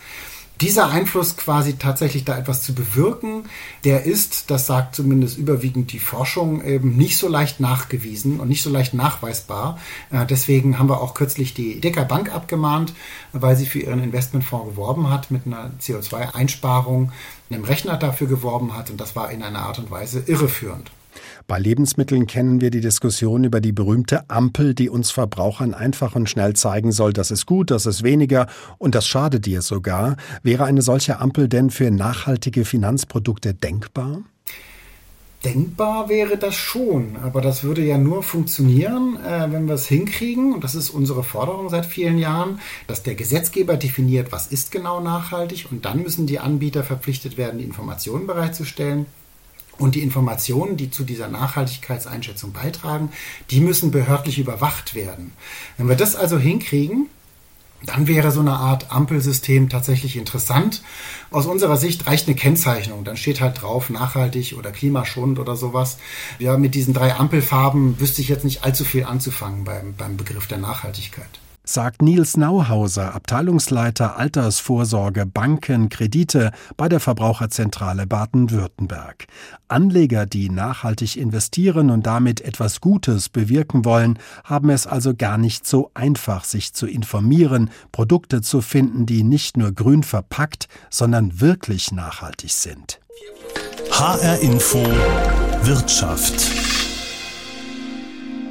dieser 0.62 0.90
Einfluss 0.90 1.36
quasi 1.36 1.76
tatsächlich 1.76 2.24
da 2.24 2.38
etwas 2.38 2.62
zu 2.62 2.72
bewirken, 2.72 3.44
der 3.84 4.04
ist, 4.04 4.50
das 4.50 4.66
sagt 4.66 4.94
zumindest 4.94 5.36
überwiegend 5.36 5.92
die 5.92 5.98
Forschung, 5.98 6.64
eben 6.64 6.96
nicht 6.96 7.18
so 7.18 7.28
leicht 7.28 7.58
nachgewiesen 7.58 8.38
und 8.38 8.48
nicht 8.48 8.62
so 8.62 8.70
leicht 8.70 8.94
nachweisbar. 8.94 9.80
Äh, 10.10 10.24
deswegen 10.24 10.78
haben 10.78 10.88
wir 10.88 11.00
auch 11.00 11.14
kürzlich 11.14 11.52
die 11.52 11.80
Decker 11.80 12.04
Bank 12.04 12.32
abgemahnt, 12.32 12.94
weil 13.32 13.56
sie 13.56 13.66
für 13.66 13.80
ihren 13.80 14.02
Investmentfonds 14.02 14.70
geworben 14.70 15.10
hat 15.10 15.32
mit 15.32 15.46
einer 15.46 15.72
CO2-Einsparung, 15.80 17.10
einem 17.50 17.64
Rechner 17.64 17.96
dafür 17.96 18.28
geworben 18.28 18.76
hat 18.76 18.88
und 18.88 19.00
das 19.00 19.16
war 19.16 19.30
in 19.30 19.42
einer 19.42 19.60
Art 19.60 19.80
und 19.80 19.90
Weise 19.90 20.22
irreführend. 20.26 20.90
Bei 21.46 21.58
Lebensmitteln 21.58 22.26
kennen 22.26 22.60
wir 22.60 22.70
die 22.70 22.80
Diskussion 22.80 23.44
über 23.44 23.60
die 23.60 23.72
berühmte 23.72 24.28
Ampel, 24.30 24.74
die 24.74 24.88
uns 24.88 25.10
Verbrauchern 25.10 25.74
einfach 25.74 26.14
und 26.14 26.28
schnell 26.28 26.54
zeigen 26.54 26.92
soll, 26.92 27.12
das 27.12 27.30
ist 27.30 27.46
gut, 27.46 27.70
das 27.70 27.86
ist 27.86 28.02
weniger 28.02 28.46
und 28.78 28.94
das 28.94 29.06
schadet 29.06 29.46
dir 29.46 29.62
sogar. 29.62 30.16
Wäre 30.42 30.64
eine 30.64 30.82
solche 30.82 31.18
Ampel 31.20 31.48
denn 31.48 31.70
für 31.70 31.90
nachhaltige 31.90 32.64
Finanzprodukte 32.64 33.54
denkbar? 33.54 34.22
Denkbar 35.44 36.08
wäre 36.08 36.36
das 36.36 36.54
schon, 36.54 37.16
aber 37.16 37.40
das 37.40 37.64
würde 37.64 37.82
ja 37.82 37.98
nur 37.98 38.22
funktionieren, 38.22 39.18
äh, 39.26 39.50
wenn 39.50 39.66
wir 39.66 39.74
es 39.74 39.86
hinkriegen, 39.86 40.52
und 40.52 40.62
das 40.62 40.76
ist 40.76 40.90
unsere 40.90 41.24
Forderung 41.24 41.68
seit 41.68 41.84
vielen 41.84 42.18
Jahren, 42.18 42.60
dass 42.86 43.02
der 43.02 43.16
Gesetzgeber 43.16 43.76
definiert, 43.76 44.30
was 44.30 44.46
ist 44.46 44.70
genau 44.70 45.00
nachhaltig, 45.00 45.66
und 45.72 45.84
dann 45.84 46.02
müssen 46.02 46.28
die 46.28 46.38
Anbieter 46.38 46.84
verpflichtet 46.84 47.36
werden, 47.36 47.58
die 47.58 47.64
Informationen 47.64 48.28
bereitzustellen. 48.28 49.06
Und 49.78 49.94
die 49.94 50.02
Informationen, 50.02 50.76
die 50.76 50.90
zu 50.90 51.04
dieser 51.04 51.28
Nachhaltigkeitseinschätzung 51.28 52.52
beitragen, 52.52 53.10
die 53.50 53.60
müssen 53.60 53.90
behördlich 53.90 54.38
überwacht 54.38 54.94
werden. 54.94 55.32
Wenn 55.76 55.88
wir 55.88 55.96
das 55.96 56.14
also 56.14 56.38
hinkriegen, 56.38 57.08
dann 57.86 58.06
wäre 58.06 58.30
so 58.30 58.40
eine 58.40 58.52
Art 58.52 58.92
Ampelsystem 58.92 59.68
tatsächlich 59.68 60.16
interessant. 60.16 60.82
Aus 61.30 61.46
unserer 61.46 61.76
Sicht 61.76 62.06
reicht 62.06 62.28
eine 62.28 62.36
Kennzeichnung. 62.36 63.04
Dann 63.04 63.16
steht 63.16 63.40
halt 63.40 63.60
drauf 63.60 63.90
nachhaltig 63.90 64.54
oder 64.56 64.70
klimaschonend 64.70 65.38
oder 65.38 65.56
sowas. 65.56 65.98
Ja, 66.38 66.56
mit 66.56 66.74
diesen 66.74 66.94
drei 66.94 67.14
Ampelfarben 67.14 67.98
wüsste 67.98 68.22
ich 68.22 68.28
jetzt 68.28 68.44
nicht 68.44 68.64
allzu 68.64 68.84
viel 68.84 69.04
anzufangen 69.04 69.64
beim, 69.64 69.94
beim 69.96 70.16
Begriff 70.16 70.46
der 70.46 70.58
Nachhaltigkeit 70.58 71.40
sagt 71.64 72.02
Nils 72.02 72.36
Nauhauser, 72.36 73.14
Abteilungsleiter 73.14 74.16
Altersvorsorge 74.16 75.26
Banken 75.26 75.88
Kredite 75.88 76.50
bei 76.76 76.88
der 76.88 77.00
Verbraucherzentrale 77.00 78.06
Baden-Württemberg. 78.06 79.26
Anleger, 79.68 80.26
die 80.26 80.50
nachhaltig 80.50 81.16
investieren 81.16 81.90
und 81.90 82.06
damit 82.06 82.40
etwas 82.40 82.80
Gutes 82.80 83.28
bewirken 83.28 83.84
wollen, 83.84 84.18
haben 84.44 84.70
es 84.70 84.86
also 84.86 85.14
gar 85.14 85.38
nicht 85.38 85.66
so 85.66 85.90
einfach, 85.94 86.44
sich 86.44 86.72
zu 86.74 86.86
informieren, 86.86 87.70
Produkte 87.92 88.42
zu 88.42 88.60
finden, 88.60 89.06
die 89.06 89.22
nicht 89.22 89.56
nur 89.56 89.72
grün 89.72 90.02
verpackt, 90.02 90.68
sondern 90.90 91.40
wirklich 91.40 91.92
nachhaltig 91.92 92.52
sind. 92.52 93.00
HR 93.90 94.40
Info 94.40 94.84
Wirtschaft 95.62 96.81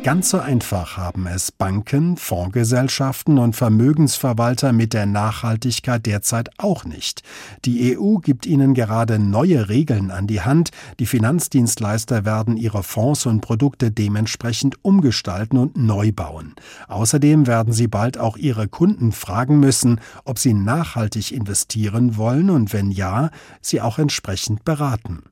Ganz 0.03 0.31
so 0.31 0.39
einfach 0.39 0.97
haben 0.97 1.27
es 1.27 1.51
Banken, 1.51 2.17
Fondsgesellschaften 2.17 3.37
und 3.37 3.55
Vermögensverwalter 3.55 4.73
mit 4.73 4.93
der 4.93 5.05
Nachhaltigkeit 5.05 6.07
derzeit 6.07 6.49
auch 6.57 6.85
nicht. 6.85 7.21
Die 7.65 7.95
EU 7.95 8.15
gibt 8.15 8.47
ihnen 8.47 8.73
gerade 8.73 9.19
neue 9.19 9.69
Regeln 9.69 10.09
an 10.09 10.25
die 10.25 10.41
Hand. 10.41 10.71
Die 10.99 11.05
Finanzdienstleister 11.05 12.25
werden 12.25 12.57
ihre 12.57 12.81
Fonds 12.81 13.27
und 13.27 13.41
Produkte 13.41 13.91
dementsprechend 13.91 14.83
umgestalten 14.83 15.59
und 15.59 15.77
neu 15.77 16.11
bauen. 16.11 16.55
Außerdem 16.87 17.45
werden 17.45 17.71
sie 17.71 17.87
bald 17.87 18.17
auch 18.17 18.37
ihre 18.37 18.67
Kunden 18.67 19.11
fragen 19.11 19.59
müssen, 19.59 19.99
ob 20.25 20.39
sie 20.39 20.55
nachhaltig 20.55 21.31
investieren 21.31 22.17
wollen 22.17 22.49
und 22.49 22.73
wenn 22.73 22.89
ja, 22.89 23.29
sie 23.61 23.81
auch 23.81 23.99
entsprechend 23.99 24.65
beraten. 24.65 25.25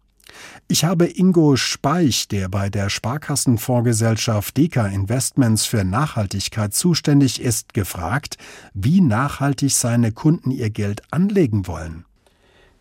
Ich 0.67 0.83
habe 0.83 1.05
Ingo 1.05 1.55
Speich, 1.55 2.27
der 2.27 2.50
bei 2.50 2.69
der 2.69 2.89
Sparkassenfondsgesellschaft 2.89 4.57
Deka 4.57 4.88
Investments 4.88 5.65
für 5.65 5.83
Nachhaltigkeit 5.83 6.74
zuständig 6.74 7.41
ist, 7.41 7.74
gefragt, 7.74 8.38
wie 8.74 9.01
nachhaltig 9.01 9.71
seine 9.71 10.12
Kunden 10.12 10.51
ihr 10.51 10.69
Geld 10.69 11.01
anlegen 11.12 11.67
wollen. 11.67 12.05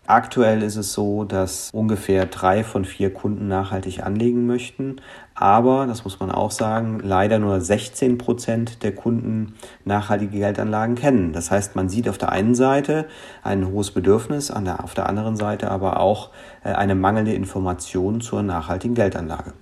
Aktuell 0.09 0.63
ist 0.63 0.77
es 0.77 0.95
so, 0.95 1.25
dass 1.25 1.69
ungefähr 1.71 2.25
drei 2.25 2.65
von 2.65 2.87
vier 2.87 3.13
Kunden 3.13 3.47
nachhaltig 3.47 4.03
anlegen 4.05 4.47
möchten. 4.47 5.03
Aber, 5.35 5.87
das 5.87 6.05
muss 6.05 6.19
man 6.19 6.31
auch 6.31 6.51
sagen, 6.51 6.99
leider 7.05 7.39
nur 7.39 7.61
16 7.61 8.17
Prozent 8.17 8.83
der 8.83 8.95
Kunden 8.95 9.57
nachhaltige 9.85 10.39
Geldanlagen 10.39 10.95
kennen. 10.95 11.35
Das 11.35 11.51
heißt, 11.51 11.77
man 11.77 11.91
sieht 11.91 12.09
auf 12.09 12.17
der 12.17 12.33
einen 12.33 12.55
Seite 12.55 13.05
ein 13.43 13.69
hohes 13.69 13.91
Bedürfnis, 13.91 14.51
auf 14.51 14.95
der 14.95 15.11
anderen 15.11 15.37
Seite 15.37 15.71
aber 15.71 16.01
auch 16.01 16.31
äh, 16.65 16.71
eine 16.71 16.95
mangelnde 16.95 17.35
Information 17.35 18.23
zur 18.23 18.43
nachhaltigen 18.43 18.95
Geldanlage. 18.95 19.53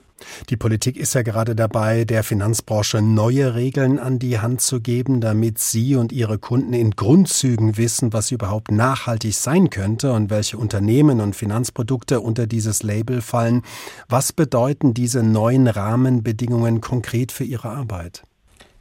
Die 0.48 0.56
Politik 0.56 0.96
ist 0.96 1.14
ja 1.14 1.22
gerade 1.22 1.54
dabei, 1.54 2.04
der 2.04 2.24
Finanzbranche 2.24 3.02
neue 3.02 3.54
Regeln 3.54 3.98
an 3.98 4.18
die 4.18 4.38
Hand 4.38 4.60
zu 4.60 4.80
geben, 4.80 5.20
damit 5.20 5.58
Sie 5.58 5.96
und 5.96 6.12
Ihre 6.12 6.38
Kunden 6.38 6.72
in 6.72 6.92
Grundzügen 6.92 7.76
wissen, 7.76 8.12
was 8.12 8.30
überhaupt 8.30 8.70
nachhaltig 8.70 9.34
sein 9.34 9.70
könnte 9.70 10.12
und 10.12 10.30
welche 10.30 10.56
Unternehmen 10.58 11.20
und 11.20 11.36
Finanzprodukte 11.36 12.20
unter 12.20 12.46
dieses 12.46 12.82
Label 12.82 13.20
fallen. 13.20 13.62
Was 14.08 14.32
bedeuten 14.32 14.94
diese 14.94 15.22
neuen 15.22 15.68
Rahmenbedingungen 15.68 16.80
konkret 16.80 17.32
für 17.32 17.44
Ihre 17.44 17.68
Arbeit? 17.68 18.22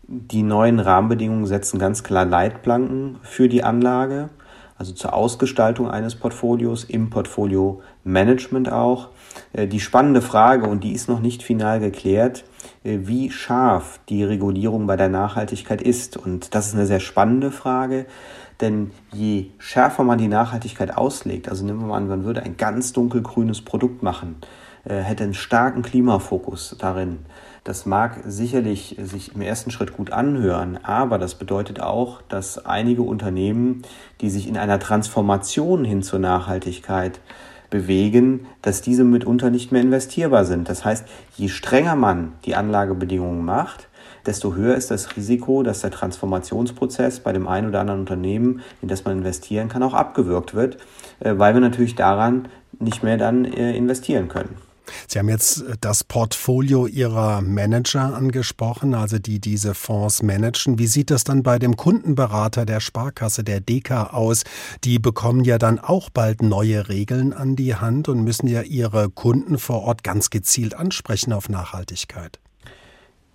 Die 0.08 0.44
neuen 0.44 0.80
Rahmenbedingungen 0.80 1.48
setzen 1.48 1.80
ganz 1.80 2.04
klar 2.04 2.26
Leitplanken 2.26 3.18
für 3.24 3.50
die 3.50 3.64
Anlage, 3.64 4.30
also 4.78 4.94
zur 4.94 5.14
Ausgestaltung 5.14 5.90
eines 5.90 6.16
Portfolios, 6.16 6.84
im 6.84 7.10
Portfolio-Management 7.10 8.72
auch. 8.72 9.10
Äh, 9.54 9.68
die 9.68 9.80
spannende 9.80 10.22
Frage, 10.22 10.68
und 10.68 10.84
die 10.84 10.94
ist 10.94 11.10
noch 11.10 11.20
nicht 11.20 11.44
final 11.44 11.80
geklärt, 11.80 12.44
äh, 12.84 13.00
wie 13.04 13.32
scharf 13.32 14.00
die 14.10 14.24
Regulierung 14.24 14.88
bei 14.88 14.96
der 14.96 15.10
Nachhaltigkeit 15.10 15.82
ist. 15.82 16.18
Und 16.18 16.56
das 16.56 16.68
ist 16.68 16.76
eine 16.76 16.86
sehr 16.86 17.00
spannende 17.00 17.52
Frage, 17.52 18.06
denn 18.62 18.92
je 19.14 19.48
schärfer 19.58 20.04
man 20.04 20.18
die 20.18 20.28
Nachhaltigkeit 20.28 20.96
auslegt, 20.98 21.50
also 21.50 21.66
nehmen 21.66 21.82
wir 21.82 21.88
mal 21.88 21.98
an, 21.98 22.08
man 22.08 22.24
würde 22.24 22.44
ein 22.44 22.58
ganz 22.58 22.94
dunkelgrünes 22.94 23.62
Produkt 23.62 24.02
machen, 24.02 24.38
äh, 24.86 24.96
hätte 24.96 25.24
einen 25.24 25.34
starken 25.34 25.82
Klimafokus 25.82 26.76
darin. 26.80 27.20
Das 27.66 27.88
mag 27.88 28.20
sicherlich 28.26 28.96
sich 29.02 29.34
im 29.34 29.42
ersten 29.42 29.72
Schritt 29.72 29.98
gut 29.98 30.12
anhören, 30.12 30.78
aber 30.84 31.18
das 31.18 31.34
bedeutet 31.34 31.82
auch, 31.82 32.22
dass 32.30 32.64
einige 32.64 33.02
Unternehmen, 33.02 33.82
die 34.22 34.30
sich 34.30 34.48
in 34.48 34.56
einer 34.56 34.80
Transformation 34.80 35.84
hin 35.84 36.04
zur 36.04 36.20
Nachhaltigkeit 36.20 37.20
bewegen, 37.70 38.48
dass 38.62 38.82
diese 38.82 39.04
mitunter 39.04 39.50
nicht 39.50 39.72
mehr 39.72 39.82
investierbar 39.82 40.46
sind. 40.46 40.70
Das 40.70 40.86
heißt, 40.86 41.06
je 41.36 41.50
strenger 41.50 41.96
man 41.96 42.34
die 42.46 42.56
Anlagebedingungen 42.56 43.44
macht, 43.44 43.88
desto 44.26 44.56
höher 44.56 44.76
ist 44.76 44.92
das 44.92 45.16
Risiko, 45.16 45.64
dass 45.64 45.82
der 45.82 45.92
Transformationsprozess 45.92 47.20
bei 47.20 47.32
dem 47.32 47.48
einen 47.48 47.70
oder 47.70 47.82
anderen 47.82 48.02
Unternehmen, 48.02 48.62
in 48.82 48.88
das 48.88 49.06
man 49.06 49.18
investieren 49.18 49.70
kann, 49.70 49.84
auch 49.84 49.94
abgewürgt 49.94 50.56
wird, 50.56 50.78
äh, 51.20 51.34
weil 51.38 51.54
wir 51.54 51.62
natürlich 51.62 51.96
daran 51.96 52.48
nicht 52.80 53.04
mehr 53.04 53.18
dann 53.18 53.46
äh, 53.46 53.76
investieren 53.76 54.28
können. 54.28 54.65
Sie 55.08 55.20
haben 55.20 55.30
jetzt 55.30 55.62
äh, 55.62 55.76
das 55.80 56.04
Portfolio 56.04 56.88
Ihrer 56.88 57.42
Manager 57.42 58.16
angesprochen, 58.16 58.94
also 58.94 59.20
die 59.20 59.40
diese 59.40 59.74
Fonds 59.74 60.24
managen. 60.24 60.80
Wie 60.80 60.88
sieht 60.88 61.12
das 61.12 61.24
dann 61.24 61.44
bei 61.44 61.60
dem 61.60 61.76
Kundenberater 61.76 62.66
der 62.66 62.80
Sparkasse, 62.80 63.44
der 63.44 63.62
DK 63.62 64.14
aus? 64.14 64.44
Die 64.84 65.00
bekommen 65.00 65.44
ja 65.44 65.58
dann 65.58 65.80
auch 65.80 66.10
bald 66.10 66.42
neue 66.42 66.90
Regeln 66.90 67.34
an 67.34 67.56
die 67.56 67.76
Hand 67.76 68.10
und 68.10 68.24
müssen 68.24 68.48
ja 68.48 68.62
ihre 68.62 69.10
Kunden 69.10 69.58
vor 69.58 69.84
Ort 69.84 70.04
ganz 70.04 70.30
gezielt 70.30 70.74
ansprechen 70.74 71.34
auf 71.34 71.50
Nachhaltigkeit. 71.50 72.40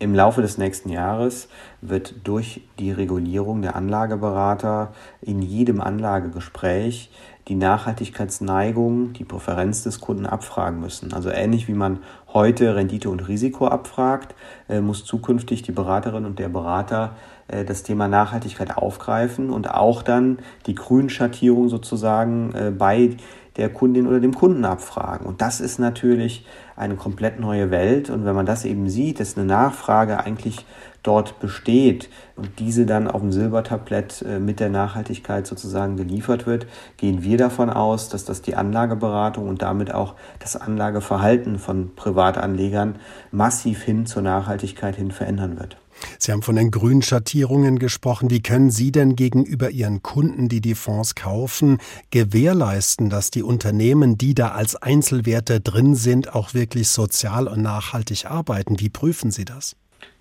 Im 0.02 0.14
Laufe 0.14 0.40
des 0.40 0.56
nächsten 0.56 0.88
Jahres 0.88 1.48
wird 1.82 2.14
durch 2.24 2.62
die 2.78 2.90
Regulierung 2.90 3.60
der 3.60 3.76
Anlageberater 3.76 4.94
in 5.20 5.42
jedem 5.42 5.82
Anlagegespräch 5.82 7.10
die 7.50 7.56
Nachhaltigkeitsneigung, 7.56 9.12
die 9.12 9.24
Präferenz 9.24 9.82
des 9.82 10.00
Kunden 10.00 10.24
abfragen 10.24 10.80
müssen. 10.80 11.12
Also 11.12 11.30
ähnlich 11.30 11.66
wie 11.66 11.74
man 11.74 11.98
heute 12.32 12.76
Rendite 12.76 13.10
und 13.10 13.26
Risiko 13.26 13.66
abfragt, 13.66 14.36
äh, 14.68 14.80
muss 14.80 15.04
zukünftig 15.04 15.62
die 15.62 15.72
Beraterin 15.72 16.26
und 16.26 16.38
der 16.38 16.48
Berater 16.48 17.16
äh, 17.48 17.64
das 17.64 17.82
Thema 17.82 18.06
Nachhaltigkeit 18.06 18.76
aufgreifen 18.76 19.50
und 19.50 19.68
auch 19.68 20.02
dann 20.02 20.38
die 20.66 20.76
Grünschattierung 20.76 21.68
sozusagen 21.68 22.54
äh, 22.54 22.70
bei 22.70 23.16
der 23.60 23.68
Kundin 23.68 24.06
oder 24.06 24.20
dem 24.20 24.34
Kunden 24.34 24.64
abfragen. 24.64 25.26
Und 25.26 25.42
das 25.42 25.60
ist 25.60 25.78
natürlich 25.78 26.46
eine 26.76 26.96
komplett 26.96 27.38
neue 27.38 27.70
Welt. 27.70 28.08
Und 28.08 28.24
wenn 28.24 28.34
man 28.34 28.46
das 28.46 28.64
eben 28.64 28.88
sieht, 28.88 29.20
dass 29.20 29.36
eine 29.36 29.46
Nachfrage 29.46 30.18
eigentlich 30.18 30.64
dort 31.02 31.40
besteht 31.40 32.08
und 32.36 32.58
diese 32.58 32.86
dann 32.86 33.08
auf 33.08 33.20
dem 33.20 33.32
Silbertablett 33.32 34.22
äh, 34.22 34.38
mit 34.38 34.60
der 34.60 34.70
Nachhaltigkeit 34.70 35.46
sozusagen 35.46 35.96
geliefert 35.96 36.46
wird, 36.46 36.66
gehen 36.96 37.22
wir 37.22 37.38
davon 37.38 37.70
aus, 37.70 38.08
dass 38.08 38.24
das 38.24 38.42
die 38.42 38.54
Anlageberatung 38.54 39.48
und 39.48 39.62
damit 39.62 39.92
auch 39.94 40.14
das 40.38 40.56
Anlageverhalten 40.56 41.58
von 41.58 41.94
Privatanlegern 41.94 42.96
massiv 43.30 43.82
hin 43.82 44.06
zur 44.06 44.22
Nachhaltigkeit 44.22 44.96
hin 44.96 45.10
verändern 45.10 45.58
wird. 45.58 45.76
Sie 46.18 46.32
haben 46.32 46.42
von 46.42 46.56
den 46.56 46.70
grünen 46.70 47.02
Schattierungen 47.02 47.78
gesprochen. 47.78 48.30
Wie 48.30 48.42
können 48.42 48.70
Sie 48.70 48.92
denn 48.92 49.16
gegenüber 49.16 49.70
Ihren 49.70 50.02
Kunden, 50.02 50.48
die 50.48 50.60
die 50.60 50.74
Fonds 50.74 51.14
kaufen, 51.14 51.78
gewährleisten, 52.10 53.10
dass 53.10 53.30
die 53.30 53.42
Unternehmen, 53.42 54.18
die 54.18 54.34
da 54.34 54.52
als 54.52 54.76
Einzelwerte 54.76 55.60
drin 55.60 55.94
sind, 55.94 56.34
auch 56.34 56.54
wirklich 56.54 56.88
sozial 56.88 57.48
und 57.48 57.62
nachhaltig 57.62 58.26
arbeiten? 58.26 58.80
Wie 58.80 58.88
prüfen 58.88 59.30
Sie 59.30 59.44
das? 59.44 59.76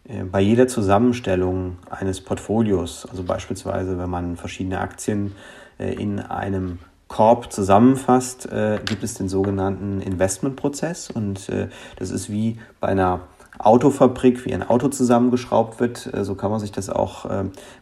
Äh, 0.10 0.24
bei 0.24 0.42
jeder 0.42 0.68
Zusammenstellung 0.68 1.78
eines 1.90 2.22
Portfolios, 2.22 3.08
also 3.10 3.24
beispielsweise 3.24 3.98
wenn 3.98 4.10
man 4.10 4.38
verschiedene 4.38 4.80
Aktien 4.80 5.36
äh, 5.78 5.94
in 5.94 6.20
einem 6.20 6.80
Korb 7.08 7.52
zusammenfasst, 7.52 8.46
äh, 8.52 8.80
gibt 8.86 9.04
es 9.04 9.16
den 9.16 9.30
sogenannten 9.30 10.02
Investmentprozess 10.02 11.10
und 11.10 11.52
das 11.98 12.12
ist 12.12 12.30
wie 12.30 12.60
bei 12.80 12.90
einer 12.90 13.22
Autofabrik, 13.60 14.46
wie 14.46 14.54
ein 14.54 14.64
Auto 14.64 14.88
zusammengeschraubt 14.88 15.80
wird. 15.80 16.10
So 16.22 16.36
kann 16.36 16.50
man 16.50 16.60
sich 16.60 16.72
das 16.72 16.90
auch 16.90 17.26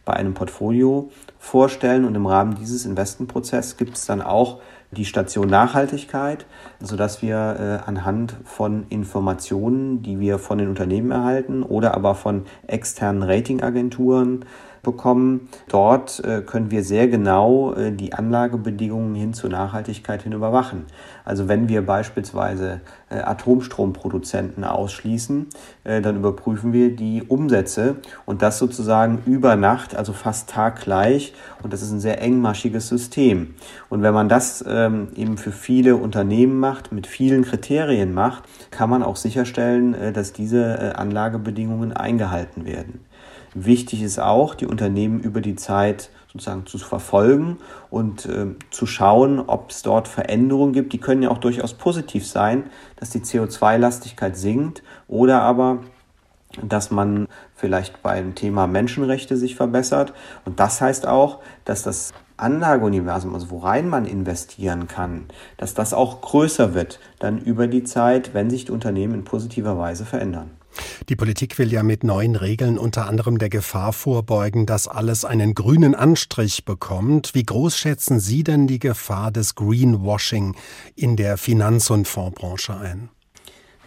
bei 0.04 0.12
einem 0.12 0.34
Portfolio 0.34 1.10
vorstellen. 1.38 2.04
Und 2.04 2.14
im 2.14 2.26
Rahmen 2.26 2.56
dieses 2.56 2.84
Investmentprozesses 2.84 3.76
gibt 3.76 3.96
es 3.96 4.04
dann 4.04 4.20
auch 4.20 4.60
die 4.90 5.04
Station 5.04 5.48
Nachhaltigkeit, 5.48 6.46
sodass 6.80 7.20
wir 7.20 7.82
äh, 7.84 7.88
anhand 7.88 8.36
von 8.44 8.86
Informationen, 8.88 10.02
die 10.02 10.18
wir 10.18 10.38
von 10.38 10.58
den 10.58 10.68
Unternehmen 10.68 11.10
erhalten 11.10 11.62
oder 11.62 11.94
aber 11.94 12.14
von 12.14 12.44
externen 12.66 13.22
Ratingagenturen 13.22 14.46
bekommen. 14.82 15.48
Dort 15.68 16.20
äh, 16.24 16.42
können 16.42 16.70
wir 16.70 16.84
sehr 16.84 17.08
genau 17.08 17.74
äh, 17.74 17.92
die 17.92 18.12
Anlagebedingungen 18.12 19.14
hin 19.14 19.32
zur 19.34 19.50
Nachhaltigkeit 19.50 20.22
hin 20.22 20.32
überwachen. 20.32 20.86
Also 21.24 21.48
wenn 21.48 21.68
wir 21.68 21.84
beispielsweise 21.84 22.80
äh, 23.10 23.16
Atomstromproduzenten 23.16 24.64
ausschließen, 24.64 25.46
dann 25.84 26.16
überprüfen 26.16 26.72
wir 26.72 26.94
die 26.94 27.22
Umsätze 27.22 27.96
und 28.26 28.42
das 28.42 28.58
sozusagen 28.58 29.22
über 29.24 29.56
Nacht, 29.56 29.96
also 29.96 30.12
fast 30.12 30.50
taggleich. 30.50 31.32
Und 31.62 31.72
das 31.72 31.80
ist 31.80 31.92
ein 31.92 32.00
sehr 32.00 32.20
engmaschiges 32.20 32.88
System. 32.88 33.54
Und 33.88 34.02
wenn 34.02 34.12
man 34.12 34.28
das 34.28 34.62
ähm, 34.68 35.08
eben 35.16 35.38
für 35.38 35.52
viele 35.52 35.96
Unternehmen 35.96 36.60
macht, 36.60 36.92
mit 36.92 37.06
vielen 37.06 37.42
Kriterien 37.42 38.12
macht, 38.12 38.44
kann 38.70 38.90
man 38.90 39.02
auch 39.02 39.16
sicherstellen, 39.16 40.12
dass 40.12 40.34
diese 40.34 40.98
Anlagebedingungen 40.98 41.92
eingehalten 41.92 42.66
werden. 42.66 43.00
Wichtig 43.54 44.02
ist 44.02 44.18
auch, 44.18 44.54
die 44.54 44.66
Unternehmen 44.66 45.20
über 45.20 45.40
die 45.40 45.56
Zeit 45.56 46.10
sozusagen 46.32 46.66
zu 46.66 46.78
verfolgen 46.78 47.58
und 47.90 48.26
äh, 48.26 48.46
zu 48.70 48.86
schauen, 48.86 49.40
ob 49.40 49.70
es 49.70 49.82
dort 49.82 50.08
Veränderungen 50.08 50.72
gibt. 50.72 50.92
Die 50.92 50.98
können 50.98 51.22
ja 51.22 51.30
auch 51.30 51.38
durchaus 51.38 51.74
positiv 51.74 52.26
sein, 52.26 52.64
dass 52.96 53.10
die 53.10 53.20
CO2-Lastigkeit 53.20 54.36
sinkt 54.36 54.82
oder 55.08 55.42
aber 55.42 55.78
dass 56.62 56.90
man 56.90 57.28
vielleicht 57.54 58.02
beim 58.02 58.34
Thema 58.34 58.66
Menschenrechte 58.66 59.36
sich 59.36 59.54
verbessert. 59.54 60.14
Und 60.44 60.60
das 60.60 60.80
heißt 60.80 61.06
auch, 61.06 61.40
dass 61.64 61.82
das 61.82 62.12
Anlageuniversum, 62.36 63.34
also 63.34 63.50
worein 63.50 63.88
man 63.88 64.06
investieren 64.06 64.88
kann, 64.88 65.26
dass 65.56 65.74
das 65.74 65.92
auch 65.92 66.20
größer 66.20 66.72
wird 66.72 67.00
dann 67.18 67.38
über 67.38 67.66
die 67.66 67.84
Zeit, 67.84 68.32
wenn 68.32 68.48
sich 68.48 68.66
die 68.66 68.72
Unternehmen 68.72 69.14
in 69.14 69.24
positiver 69.24 69.78
Weise 69.78 70.04
verändern. 70.04 70.50
Die 71.08 71.16
Politik 71.16 71.58
will 71.58 71.72
ja 71.72 71.82
mit 71.82 72.04
neuen 72.04 72.36
Regeln 72.36 72.78
unter 72.78 73.06
anderem 73.06 73.38
der 73.38 73.48
Gefahr 73.48 73.92
vorbeugen, 73.92 74.66
dass 74.66 74.88
alles 74.88 75.24
einen 75.24 75.54
grünen 75.54 75.94
Anstrich 75.94 76.64
bekommt. 76.64 77.34
Wie 77.34 77.44
groß 77.44 77.76
schätzen 77.76 78.20
Sie 78.20 78.44
denn 78.44 78.66
die 78.66 78.78
Gefahr 78.78 79.30
des 79.30 79.54
Greenwashing 79.54 80.54
in 80.94 81.16
der 81.16 81.36
Finanz- 81.38 81.90
und 81.90 82.06
Fondsbranche 82.06 82.76
ein? 82.76 83.08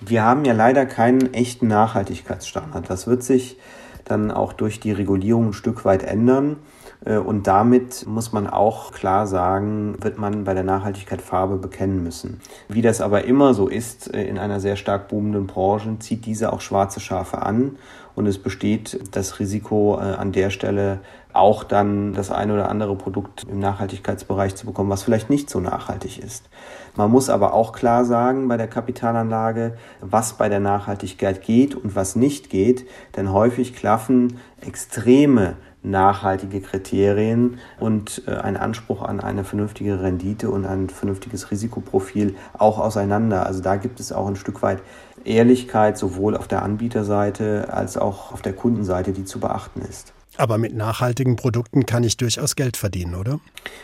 Wir 0.02 0.24
haben 0.24 0.46
ja 0.46 0.54
leider 0.54 0.86
keinen 0.86 1.34
echten 1.34 1.68
Nachhaltigkeitsstandard. 1.68 2.90
Das 2.90 3.06
wird 3.06 3.24
sich 3.24 3.58
dann 4.04 4.32
auch 4.32 4.54
durch 4.54 4.80
die 4.80 4.92
Regulierung 4.92 5.50
ein 5.50 5.54
Stück 5.54 5.86
weit 5.86 6.04
ändern. 6.04 6.58
Äh, 7.06 7.18
und 7.18 7.48
damit 7.48 8.06
muss 8.08 8.32
man 8.32 8.48
auch 8.48 8.92
klar 8.92 9.28
sagen, 9.28 9.96
wird 10.02 10.18
man 10.18 10.44
bei 10.44 10.54
der 10.54 10.64
Nachhaltigkeit 10.64 11.22
Farbe 11.22 11.58
bekennen 11.58 12.04
müssen. 12.04 12.42
Wie 12.68 12.82
das 12.82 13.02
aber 13.02 13.26
immer 13.26 13.54
so 13.54 13.68
ist 13.68 14.14
äh, 14.14 14.24
in 14.24 14.38
einer 14.38 14.60
sehr 14.60 14.76
stark 14.76 15.08
boomenden 15.08 15.48
Branche, 15.48 15.98
zieht 16.00 16.26
diese 16.26 16.54
auch 16.54 16.62
schwarze 16.62 17.00
Schafe 17.00 17.42
an. 17.42 17.78
Und 18.14 18.28
es 18.28 18.40
besteht 18.40 19.00
das 19.16 19.40
Risiko 19.40 19.98
äh, 19.98 20.16
an 20.16 20.32
der 20.34 20.50
Stelle 20.50 21.00
auch 21.34 21.64
dann 21.64 22.14
das 22.14 22.30
eine 22.30 22.54
oder 22.54 22.70
andere 22.70 22.96
Produkt 22.98 23.46
im 23.50 23.60
Nachhaltigkeitsbereich 23.60 24.56
zu 24.56 24.66
bekommen, 24.66 24.90
was 24.90 25.04
vielleicht 25.04 25.30
nicht 25.30 25.50
so 25.50 25.62
nachhaltig 25.62 26.20
ist. 26.20 26.50
Man 26.98 27.10
muss 27.10 27.30
aber 27.30 27.54
auch 27.54 27.72
klar 27.72 28.04
sagen 28.04 28.50
bei 28.50 28.58
der 28.58 28.68
Kapitalanlage, 28.68 29.78
was 30.02 30.34
bei 30.34 30.50
der 30.50 30.60
Nachhaltigkeit 30.60 31.42
geht 31.42 31.74
und 31.74 31.96
was 31.96 32.18
nicht 32.18 32.50
geht, 32.50 32.86
denn 33.16 33.32
häufig 33.32 33.76
klaffen 33.76 34.40
extreme 34.60 35.56
nachhaltige 35.84 36.62
Kriterien 36.62 37.60
und 37.80 38.24
äh, 38.28 38.36
ein 38.36 38.58
Anspruch 38.58 39.02
an 39.02 39.20
eine 39.20 39.44
vernünftige 39.44 40.02
Rendite 40.02 40.50
und 40.50 40.66
ein 40.66 40.90
vernünftiges 40.90 41.52
Risikoprofil 41.52 42.36
auch 42.58 42.78
auseinander. 42.78 43.46
Also 43.46 43.62
da 43.62 43.78
gibt 43.78 44.00
es 44.00 44.12
auch 44.12 44.28
ein 44.28 44.36
Stück 44.36 44.62
weit 44.62 44.82
Ehrlichkeit 45.24 45.98
sowohl 45.98 46.36
auf 46.36 46.48
der 46.48 46.64
Anbieterseite 46.64 47.74
als 47.74 47.98
auch 47.98 48.32
auf 48.32 48.42
der 48.42 48.54
Kundenseite, 48.54 49.12
die 49.12 49.26
zu 49.26 49.40
beachten 49.40 49.82
ist. 49.82 50.14
Aber 50.38 50.58
mit 50.58 50.74
nachhaltigen 50.74 51.36
Produkten 51.36 51.86
kann 51.86 52.04
ich 52.04 52.16
durchaus 52.16 52.56
Geld 52.56 52.78
verdienen, 52.78 53.16
oder? 53.16 53.40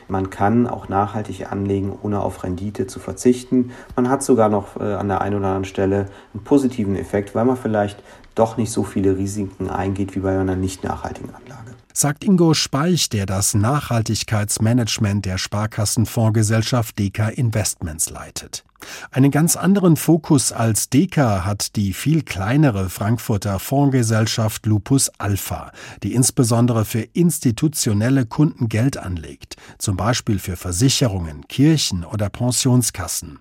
Man 0.07 0.29
kann 0.29 0.65
auch 0.65 0.87
nachhaltig 0.87 1.51
anlegen, 1.51 1.97
ohne 2.01 2.21
auf 2.21 2.43
Rendite 2.43 2.87
zu 2.87 2.99
verzichten. 2.99 3.71
Man 3.95 4.09
hat 4.09 4.23
sogar 4.23 4.47
noch 4.47 4.77
äh, 4.79 4.93
an 4.93 5.09
der 5.09 5.21
einen 5.21 5.35
oder 5.35 5.47
anderen 5.47 5.65
Stelle 5.65 6.05
einen 6.33 6.43
positiven 6.43 6.95
Effekt, 6.95 7.35
weil 7.35 7.43
man 7.43 7.57
vielleicht 7.57 8.01
doch 8.33 8.55
nicht 8.55 8.71
so 8.71 8.83
viele 8.83 9.17
Risiken 9.17 9.69
eingeht 9.69 10.15
wie 10.15 10.19
bei 10.19 10.39
einer 10.39 10.55
nicht 10.55 10.83
nachhaltigen 10.83 11.33
Anlage 11.35 11.76
sagt 11.97 12.23
Ingo 12.23 12.53
Speich, 12.53 13.09
der 13.09 13.25
das 13.25 13.55
Nachhaltigkeitsmanagement 13.55 15.25
der 15.25 15.39
Sparkassenfondsgesellschaft 15.39 16.99
Deka 16.99 17.29
Investments 17.29 18.11
leitet. 18.11 18.63
Einen 19.09 19.31
ganz 19.31 19.55
anderen 19.55 19.95
Fokus 19.95 20.51
als 20.51 20.91
Deka 20.91 21.43
hat 21.43 21.75
die 21.75 21.93
viel 21.93 22.21
kleinere 22.21 22.91
Frankfurter 22.91 23.57
Fondsgesellschaft 23.57 24.67
Lupus 24.67 25.09
Alpha, 25.17 25.71
die 26.03 26.13
insbesondere 26.13 26.85
für 26.85 27.01
institutionelle 27.01 28.27
Kunden 28.27 28.69
Geld 28.69 28.97
anlegt, 28.97 29.55
zum 29.79 29.97
Beispiel 29.97 30.37
für 30.37 30.55
Versicherungen, 30.55 31.47
Kirchen 31.47 32.05
oder 32.05 32.29
Pensionskassen. 32.29 33.39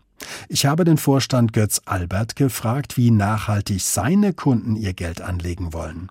Ich 0.49 0.65
habe 0.65 0.85
den 0.85 0.97
Vorstand 0.97 1.53
Götz 1.53 1.83
Albert 1.85 2.37
gefragt, 2.37 2.97
wie 2.97 3.11
nachhaltig 3.11 3.83
seine 3.83 4.33
Kunden 4.33 4.77
ihr 4.77 4.95
Geld 4.95 5.21
anlegen 5.21 5.75
wollen. 5.75 6.09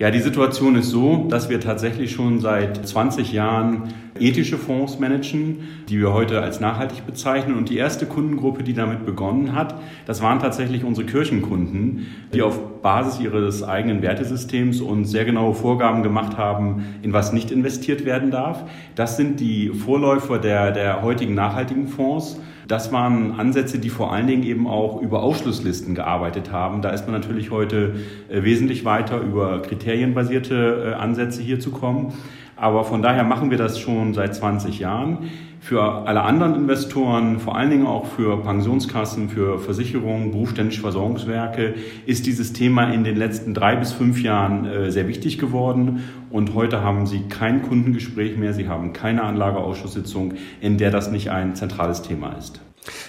Ja, 0.00 0.10
die 0.10 0.20
Situation 0.20 0.76
ist 0.76 0.88
so, 0.88 1.26
dass 1.28 1.50
wir 1.50 1.60
tatsächlich 1.60 2.12
schon 2.12 2.40
seit 2.40 2.88
20 2.88 3.32
Jahren 3.32 3.92
ethische 4.18 4.56
Fonds 4.56 4.98
managen, 4.98 5.68
die 5.90 5.98
wir 5.98 6.14
heute 6.14 6.40
als 6.40 6.58
nachhaltig 6.58 7.04
bezeichnen. 7.04 7.54
Und 7.54 7.68
die 7.68 7.76
erste 7.76 8.06
Kundengruppe, 8.06 8.62
die 8.62 8.72
damit 8.72 9.04
begonnen 9.04 9.54
hat, 9.54 9.74
das 10.06 10.22
waren 10.22 10.38
tatsächlich 10.38 10.84
unsere 10.84 11.06
Kirchenkunden, 11.06 12.06
die 12.32 12.40
auf 12.40 12.80
Basis 12.80 13.20
ihres 13.20 13.62
eigenen 13.62 14.00
Wertesystems 14.00 14.80
uns 14.80 15.10
sehr 15.10 15.26
genaue 15.26 15.52
Vorgaben 15.52 16.02
gemacht 16.02 16.38
haben, 16.38 16.86
in 17.02 17.12
was 17.12 17.34
nicht 17.34 17.50
investiert 17.50 18.06
werden 18.06 18.30
darf. 18.30 18.64
Das 18.94 19.18
sind 19.18 19.38
die 19.38 19.68
Vorläufer 19.68 20.38
der, 20.38 20.72
der 20.72 21.02
heutigen 21.02 21.34
nachhaltigen 21.34 21.88
Fonds. 21.88 22.40
Das 22.70 22.92
waren 22.92 23.40
Ansätze, 23.40 23.80
die 23.80 23.88
vor 23.88 24.12
allen 24.12 24.28
Dingen 24.28 24.44
eben 24.44 24.68
auch 24.68 25.02
über 25.02 25.24
Ausschlusslisten 25.24 25.96
gearbeitet 25.96 26.52
haben. 26.52 26.82
Da 26.82 26.90
ist 26.90 27.04
man 27.04 27.20
natürlich 27.20 27.50
heute 27.50 27.96
äh, 28.28 28.44
wesentlich 28.44 28.84
weiter 28.84 29.20
über 29.20 29.60
kriterienbasierte 29.60 30.92
äh, 30.92 30.94
Ansätze 30.94 31.42
hier 31.42 31.58
zu 31.58 31.72
kommen. 31.72 32.12
Aber 32.54 32.84
von 32.84 33.02
daher 33.02 33.24
machen 33.24 33.50
wir 33.50 33.58
das 33.58 33.80
schon 33.80 34.14
seit 34.14 34.36
20 34.36 34.78
Jahren. 34.78 35.30
Für 35.62 36.08
alle 36.08 36.22
anderen 36.22 36.54
Investoren, 36.54 37.38
vor 37.38 37.54
allen 37.54 37.68
Dingen 37.68 37.86
auch 37.86 38.06
für 38.06 38.42
Pensionskassen, 38.42 39.28
für 39.28 39.58
Versicherungen, 39.58 40.30
berufsständische 40.30 40.80
Versorgungswerke, 40.80 41.74
ist 42.06 42.26
dieses 42.26 42.54
Thema 42.54 42.90
in 42.92 43.04
den 43.04 43.16
letzten 43.16 43.52
drei 43.52 43.76
bis 43.76 43.92
fünf 43.92 44.22
Jahren 44.22 44.64
äh, 44.64 44.90
sehr 44.90 45.06
wichtig 45.06 45.38
geworden. 45.38 46.02
Und 46.30 46.54
heute 46.54 46.82
haben 46.82 47.06
Sie 47.06 47.28
kein 47.28 47.60
Kundengespräch 47.60 48.38
mehr, 48.38 48.54
Sie 48.54 48.68
haben 48.68 48.94
keine 48.94 49.22
Anlageausschusssitzung, 49.22 50.34
in 50.62 50.78
der 50.78 50.90
das 50.90 51.10
nicht 51.10 51.30
ein 51.30 51.54
zentrales 51.54 52.00
Thema 52.00 52.32
ist. 52.38 52.62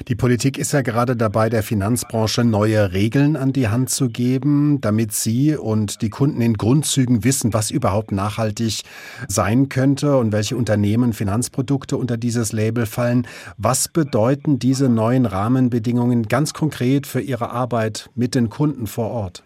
Die 0.08 0.16
Politik 0.16 0.58
ist 0.58 0.74
ja 0.74 0.82
gerade 0.82 1.16
dabei, 1.16 1.50
der 1.50 1.64
Finanzbranche 1.64 2.44
neue 2.44 2.92
Regeln 2.92 3.36
an 3.36 3.54
die 3.54 3.70
Hand 3.70 3.90
zu 3.90 4.10
geben, 4.10 4.80
damit 4.82 5.14
sie 5.14 5.56
und 5.56 6.02
die 6.02 6.10
Kunden 6.10 6.42
in 6.42 6.56
Grundzügen 6.56 7.24
wissen, 7.24 7.54
was 7.54 7.72
überhaupt 7.72 8.12
nachhaltig 8.12 8.82
sein 9.28 9.70
könnte 9.70 10.18
und 10.18 10.32
welche 10.32 10.58
Unternehmen 10.58 11.14
Finanzprodukte 11.14 11.98
unter 11.98 12.18
dieses 12.18 12.52
Label 12.52 12.86
fallen. 12.86 13.28
Was 13.58 13.88
bedeuten 13.88 14.60
diese 14.60 14.90
neuen 14.90 15.26
Rahmenbedingungen 15.26 16.28
ganz 16.28 16.54
konkret 16.54 17.08
für 17.08 17.22
Ihre 17.22 17.52
Arbeit 17.52 18.10
mit 18.16 18.36
den 18.36 18.50
Kunden 18.50 18.88
vor 18.88 19.12
Ort? 19.12 19.44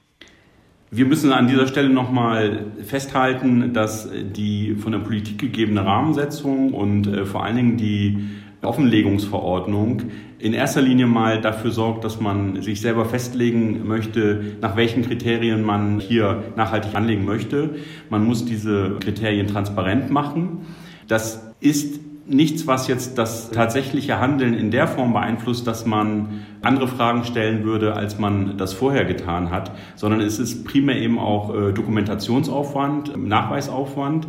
Wir 0.92 1.06
müssen 1.06 1.34
an 1.34 1.48
dieser 1.48 1.68
Stelle 1.68 1.90
nochmal 1.90 2.68
festhalten, 2.86 3.74
dass 3.74 4.08
die 4.12 4.76
von 4.76 4.94
der 4.94 5.00
Politik 5.00 5.40
gegebene 5.40 5.86
Rahmensetzung 5.86 6.74
und 6.74 7.08
äh, 7.08 7.26
vor 7.26 7.44
allen 7.44 7.56
Dingen 7.58 7.78
die 7.78 8.30
Offenlegungsverordnung 8.62 10.04
in 10.40 10.54
erster 10.54 10.82
Linie 10.82 11.08
mal 11.08 11.42
dafür 11.42 11.72
sorgt, 11.72 12.04
dass 12.04 12.20
man 12.20 12.62
sich 12.62 12.82
selber 12.82 13.06
festlegen 13.06 13.88
möchte, 13.88 14.58
nach 14.62 14.76
welchen 14.76 15.04
Kriterien 15.04 15.64
man 15.64 16.00
hier 16.00 16.44
nachhaltig 16.56 16.96
anlegen 16.96 17.26
möchte. 17.26 17.76
Man 18.10 18.26
muss 18.26 18.46
diese 18.46 18.98
Kriterien 19.00 19.48
transparent 19.48 20.10
machen. 20.12 20.66
Das 21.08 21.52
ist 21.60 22.00
nichts, 22.28 22.66
was 22.68 22.88
jetzt 22.88 23.18
das 23.18 23.52
tatsächliche 23.52 24.20
Handeln 24.20 24.54
in 24.54 24.72
der 24.72 24.88
Form 24.88 25.14
beeinflusst, 25.14 25.68
dass 25.68 25.86
man 25.86 26.46
andere 26.62 26.88
Fragen 26.88 27.24
stellen 27.24 27.64
würde, 27.64 27.96
als 27.96 28.18
man 28.18 28.58
das 28.58 28.74
vorher 28.74 29.06
getan 29.06 29.52
hat, 29.52 29.72
sondern 29.96 30.22
es 30.22 30.40
ist 30.40 30.66
primär 30.66 30.98
eben 30.98 31.20
auch 31.20 31.54
äh, 31.54 31.72
Dokumentationsaufwand, 31.72 33.16
Nachweisaufwand, 33.16 34.28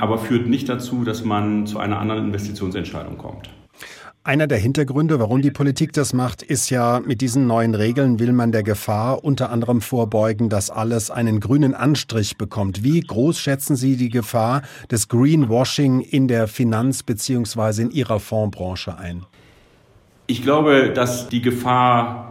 aber 0.00 0.18
führt 0.18 0.48
nicht 0.48 0.68
dazu, 0.68 1.04
dass 1.04 1.24
man 1.24 1.66
zu 1.66 1.78
einer 1.78 2.00
anderen 2.00 2.26
Investitionsentscheidung 2.26 3.16
kommt. 3.16 3.50
Einer 4.26 4.48
der 4.48 4.58
Hintergründe, 4.58 5.20
warum 5.20 5.40
die 5.40 5.52
Politik 5.52 5.92
das 5.92 6.12
macht, 6.12 6.42
ist 6.42 6.68
ja, 6.68 6.98
mit 6.98 7.20
diesen 7.20 7.46
neuen 7.46 7.76
Regeln 7.76 8.18
will 8.18 8.32
man 8.32 8.50
der 8.50 8.64
Gefahr 8.64 9.22
unter 9.22 9.50
anderem 9.50 9.80
vorbeugen, 9.80 10.48
dass 10.48 10.68
alles 10.68 11.12
einen 11.12 11.38
grünen 11.38 11.74
Anstrich 11.74 12.36
bekommt. 12.36 12.82
Wie 12.82 12.98
groß 12.98 13.38
schätzen 13.38 13.76
Sie 13.76 13.96
die 13.96 14.08
Gefahr 14.08 14.62
des 14.90 15.06
Greenwashing 15.06 16.00
in 16.00 16.26
der 16.26 16.48
Finanz- 16.48 17.04
bzw. 17.04 17.82
in 17.82 17.92
Ihrer 17.92 18.18
Fondsbranche 18.18 18.98
ein? 18.98 19.24
Ich 20.26 20.42
glaube, 20.42 20.92
dass 20.92 21.28
die 21.28 21.40
Gefahr 21.40 22.25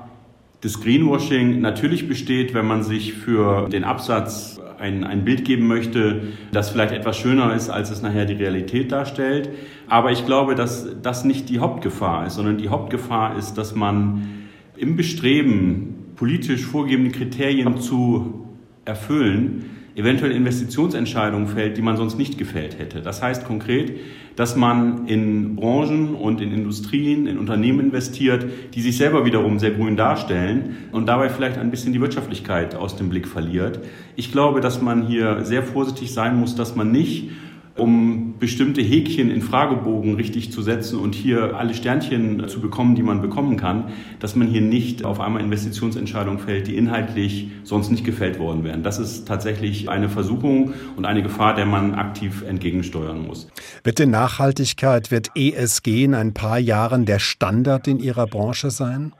des 0.65 0.81
Greenwashing 0.81 1.61
natürlich 1.61 2.07
besteht, 2.07 2.55
wenn 2.55 2.65
man 2.65 2.81
sich 2.81 3.13
für 3.13 3.69
den 3.69 3.83
Absatz 3.83 4.59
ein, 4.79 5.03
ein 5.03 5.23
Bild 5.23 5.45
geben 5.45 5.67
möchte, 5.67 6.23
das 6.51 6.71
vielleicht 6.71 6.91
etwas 6.91 7.17
schöner 7.17 7.53
ist, 7.53 7.69
als 7.69 7.91
es 7.91 8.01
nachher 8.01 8.25
die 8.25 8.33
Realität 8.33 8.91
darstellt. 8.91 9.49
Aber 9.87 10.11
ich 10.11 10.25
glaube, 10.25 10.55
dass 10.55 10.87
das 11.03 11.23
nicht 11.23 11.49
die 11.49 11.59
Hauptgefahr 11.59 12.25
ist, 12.25 12.33
sondern 12.33 12.57
die 12.57 12.69
Hauptgefahr 12.69 13.37
ist, 13.37 13.53
dass 13.59 13.75
man 13.75 14.47
im 14.75 14.95
Bestreben, 14.95 15.93
politisch 16.15 16.65
vorgegebene 16.65 17.11
Kriterien 17.11 17.79
zu 17.79 18.47
erfüllen, 18.85 19.69
eventuell 19.95 20.31
Investitionsentscheidungen 20.31 21.47
fällt, 21.47 21.77
die 21.77 21.81
man 21.81 21.95
sonst 21.95 22.17
nicht 22.17 22.37
gefällt 22.37 22.77
hätte. 22.77 23.01
Das 23.01 23.21
heißt 23.21 23.45
konkret, 23.45 23.93
dass 24.35 24.57
man 24.57 25.07
in 25.07 25.55
Branchen 25.55 26.15
und 26.15 26.41
in 26.41 26.51
Industrien, 26.51 27.25
in 27.25 27.37
Unternehmen 27.37 27.79
investiert, 27.79 28.45
die 28.73 28.81
sich 28.81 28.97
selber 28.97 29.25
wiederum 29.25 29.57
sehr 29.59 29.71
grün 29.71 29.95
darstellen 29.95 30.77
und 30.91 31.05
dabei 31.07 31.29
vielleicht 31.29 31.57
ein 31.57 31.71
bisschen 31.71 31.93
die 31.93 32.01
Wirtschaftlichkeit 32.01 32.75
aus 32.75 32.97
dem 32.97 33.07
Blick 33.09 33.27
verliert. 33.27 33.79
Ich 34.17 34.33
glaube, 34.33 34.59
dass 34.59 34.81
man 34.81 35.07
hier 35.07 35.45
sehr 35.45 35.63
vorsichtig 35.63 36.13
sein 36.13 36.37
muss, 36.37 36.55
dass 36.55 36.75
man 36.75 36.91
nicht 36.91 37.29
um 37.77 38.35
bestimmte 38.39 38.81
Häkchen 38.81 39.29
in 39.29 39.41
Fragebogen 39.41 40.15
richtig 40.15 40.51
zu 40.51 40.61
setzen 40.61 40.97
und 40.97 41.13
hier 41.13 41.57
alle 41.57 41.73
Sternchen 41.73 42.47
zu 42.47 42.61
bekommen, 42.61 42.95
die 42.95 43.03
man 43.03 43.21
bekommen 43.21 43.57
kann, 43.57 43.89
dass 44.19 44.35
man 44.35 44.47
hier 44.47 44.61
nicht 44.61 45.03
auf 45.03 45.19
einmal 45.19 45.41
Investitionsentscheidungen 45.41 46.39
fällt, 46.39 46.67
die 46.67 46.77
inhaltlich 46.77 47.49
sonst 47.63 47.91
nicht 47.91 48.05
gefällt 48.05 48.39
worden 48.39 48.63
wären. 48.63 48.81
Das 48.83 48.97
ist 48.97 49.27
tatsächlich 49.27 49.89
eine 49.89 50.07
Versuchung 50.07 50.73
und 50.95 51.05
eine 51.05 51.21
Gefahr, 51.21 51.53
der 51.53 51.65
man 51.65 51.95
aktiv 51.95 52.43
entgegensteuern 52.47 53.25
muss. 53.27 53.47
Bitte 53.83 54.07
Nachhaltigkeit, 54.07 55.11
wird 55.11 55.31
ESG 55.35 56.05
in 56.05 56.13
ein 56.13 56.33
paar 56.33 56.59
Jahren 56.59 57.05
der 57.05 57.19
Standard 57.19 57.87
in 57.87 57.99
Ihrer 57.99 58.27
Branche 58.27 58.71
sein? 58.71 59.13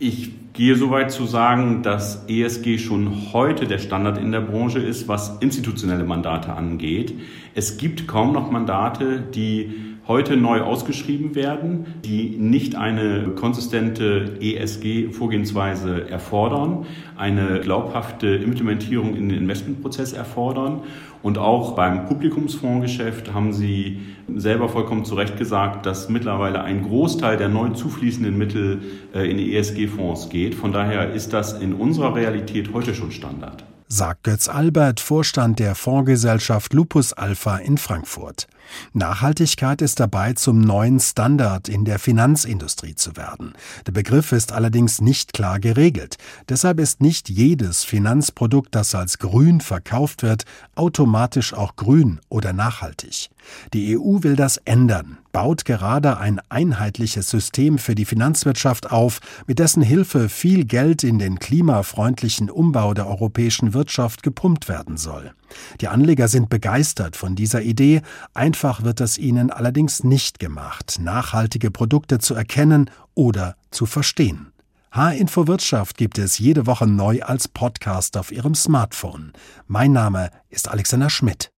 Ich 0.00 0.30
gehe 0.52 0.76
so 0.76 0.90
weit 0.92 1.10
zu 1.10 1.24
sagen, 1.24 1.82
dass 1.82 2.24
ESG 2.28 2.78
schon 2.78 3.32
heute 3.32 3.66
der 3.66 3.78
Standard 3.78 4.16
in 4.16 4.30
der 4.30 4.40
Branche 4.40 4.78
ist, 4.78 5.08
was 5.08 5.38
institutionelle 5.40 6.04
Mandate 6.04 6.52
angeht. 6.52 7.14
Es 7.56 7.78
gibt 7.78 8.06
kaum 8.06 8.32
noch 8.32 8.48
Mandate, 8.48 9.20
die 9.20 9.72
heute 10.06 10.36
neu 10.36 10.60
ausgeschrieben 10.60 11.34
werden, 11.34 11.86
die 12.04 12.30
nicht 12.38 12.76
eine 12.76 13.30
konsistente 13.34 14.36
ESG-Vorgehensweise 14.40 16.08
erfordern, 16.08 16.86
eine 17.16 17.58
glaubhafte 17.60 18.28
Implementierung 18.28 19.16
in 19.16 19.28
den 19.28 19.38
Investmentprozess 19.38 20.12
erfordern. 20.12 20.82
Und 21.22 21.38
auch 21.38 21.72
beim 21.72 22.06
Publikumsfondsgeschäft 22.06 23.32
haben 23.32 23.52
Sie 23.52 24.00
selber 24.34 24.68
vollkommen 24.68 25.04
zu 25.04 25.14
Recht 25.14 25.36
gesagt, 25.36 25.86
dass 25.86 26.08
mittlerweile 26.08 26.62
ein 26.62 26.82
Großteil 26.82 27.36
der 27.36 27.48
neu 27.48 27.70
zufließenden 27.70 28.36
Mittel 28.36 28.82
äh, 29.14 29.30
in 29.30 29.38
ESG-Fonds 29.38 30.28
geht. 30.28 30.54
Von 30.54 30.72
daher 30.72 31.12
ist 31.12 31.32
das 31.32 31.54
in 31.54 31.74
unserer 31.74 32.14
Realität 32.14 32.72
heute 32.72 32.94
schon 32.94 33.10
Standard 33.10 33.64
sagt 33.88 34.24
Götz 34.24 34.48
Albert, 34.48 35.00
Vorstand 35.00 35.58
der 35.58 35.74
Fondsgesellschaft 35.74 36.74
Lupus 36.74 37.14
Alpha 37.14 37.56
in 37.56 37.78
Frankfurt. 37.78 38.46
Nachhaltigkeit 38.92 39.82
ist 39.82 40.00
dabei 40.00 40.32
zum 40.32 40.60
neuen 40.60 41.00
Standard 41.00 41.68
in 41.68 41.84
der 41.84 41.98
Finanzindustrie 41.98 42.94
zu 42.94 43.16
werden. 43.16 43.54
Der 43.86 43.92
Begriff 43.92 44.32
ist 44.32 44.52
allerdings 44.52 45.00
nicht 45.00 45.32
klar 45.32 45.60
geregelt. 45.60 46.16
Deshalb 46.48 46.80
ist 46.80 47.00
nicht 47.00 47.28
jedes 47.28 47.84
Finanzprodukt, 47.84 48.74
das 48.74 48.94
als 48.94 49.18
grün 49.18 49.60
verkauft 49.60 50.22
wird, 50.22 50.44
automatisch 50.74 51.54
auch 51.54 51.76
grün 51.76 52.20
oder 52.28 52.52
nachhaltig. 52.52 53.30
Die 53.72 53.96
EU 53.96 54.22
will 54.22 54.36
das 54.36 54.58
ändern, 54.58 55.18
baut 55.32 55.64
gerade 55.64 56.18
ein 56.18 56.40
einheitliches 56.48 57.30
System 57.30 57.78
für 57.78 57.94
die 57.94 58.04
Finanzwirtschaft 58.04 58.90
auf, 58.90 59.20
mit 59.46 59.58
dessen 59.58 59.82
Hilfe 59.82 60.28
viel 60.28 60.64
Geld 60.64 61.04
in 61.04 61.18
den 61.18 61.38
klimafreundlichen 61.38 62.50
Umbau 62.50 62.94
der 62.94 63.06
europäischen 63.06 63.74
Wirtschaft 63.74 64.22
gepumpt 64.22 64.68
werden 64.68 64.96
soll. 64.96 65.32
Die 65.80 65.88
Anleger 65.88 66.28
sind 66.28 66.48
begeistert 66.48 67.16
von 67.16 67.34
dieser 67.34 67.62
Idee, 67.62 68.02
einfach 68.34 68.82
wird 68.82 69.00
es 69.00 69.18
ihnen 69.18 69.50
allerdings 69.50 70.04
nicht 70.04 70.38
gemacht, 70.38 70.98
nachhaltige 71.00 71.70
Produkte 71.70 72.18
zu 72.18 72.34
erkennen 72.34 72.90
oder 73.14 73.56
zu 73.70 73.86
verstehen. 73.86 74.52
H-Info 74.90 75.46
Wirtschaft 75.46 75.98
gibt 75.98 76.18
es 76.18 76.38
jede 76.38 76.66
Woche 76.66 76.86
neu 76.86 77.22
als 77.22 77.46
Podcast 77.46 78.16
auf 78.16 78.32
Ihrem 78.32 78.54
Smartphone. 78.54 79.32
Mein 79.66 79.92
Name 79.92 80.30
ist 80.48 80.68
Alexander 80.68 81.10
Schmidt. 81.10 81.50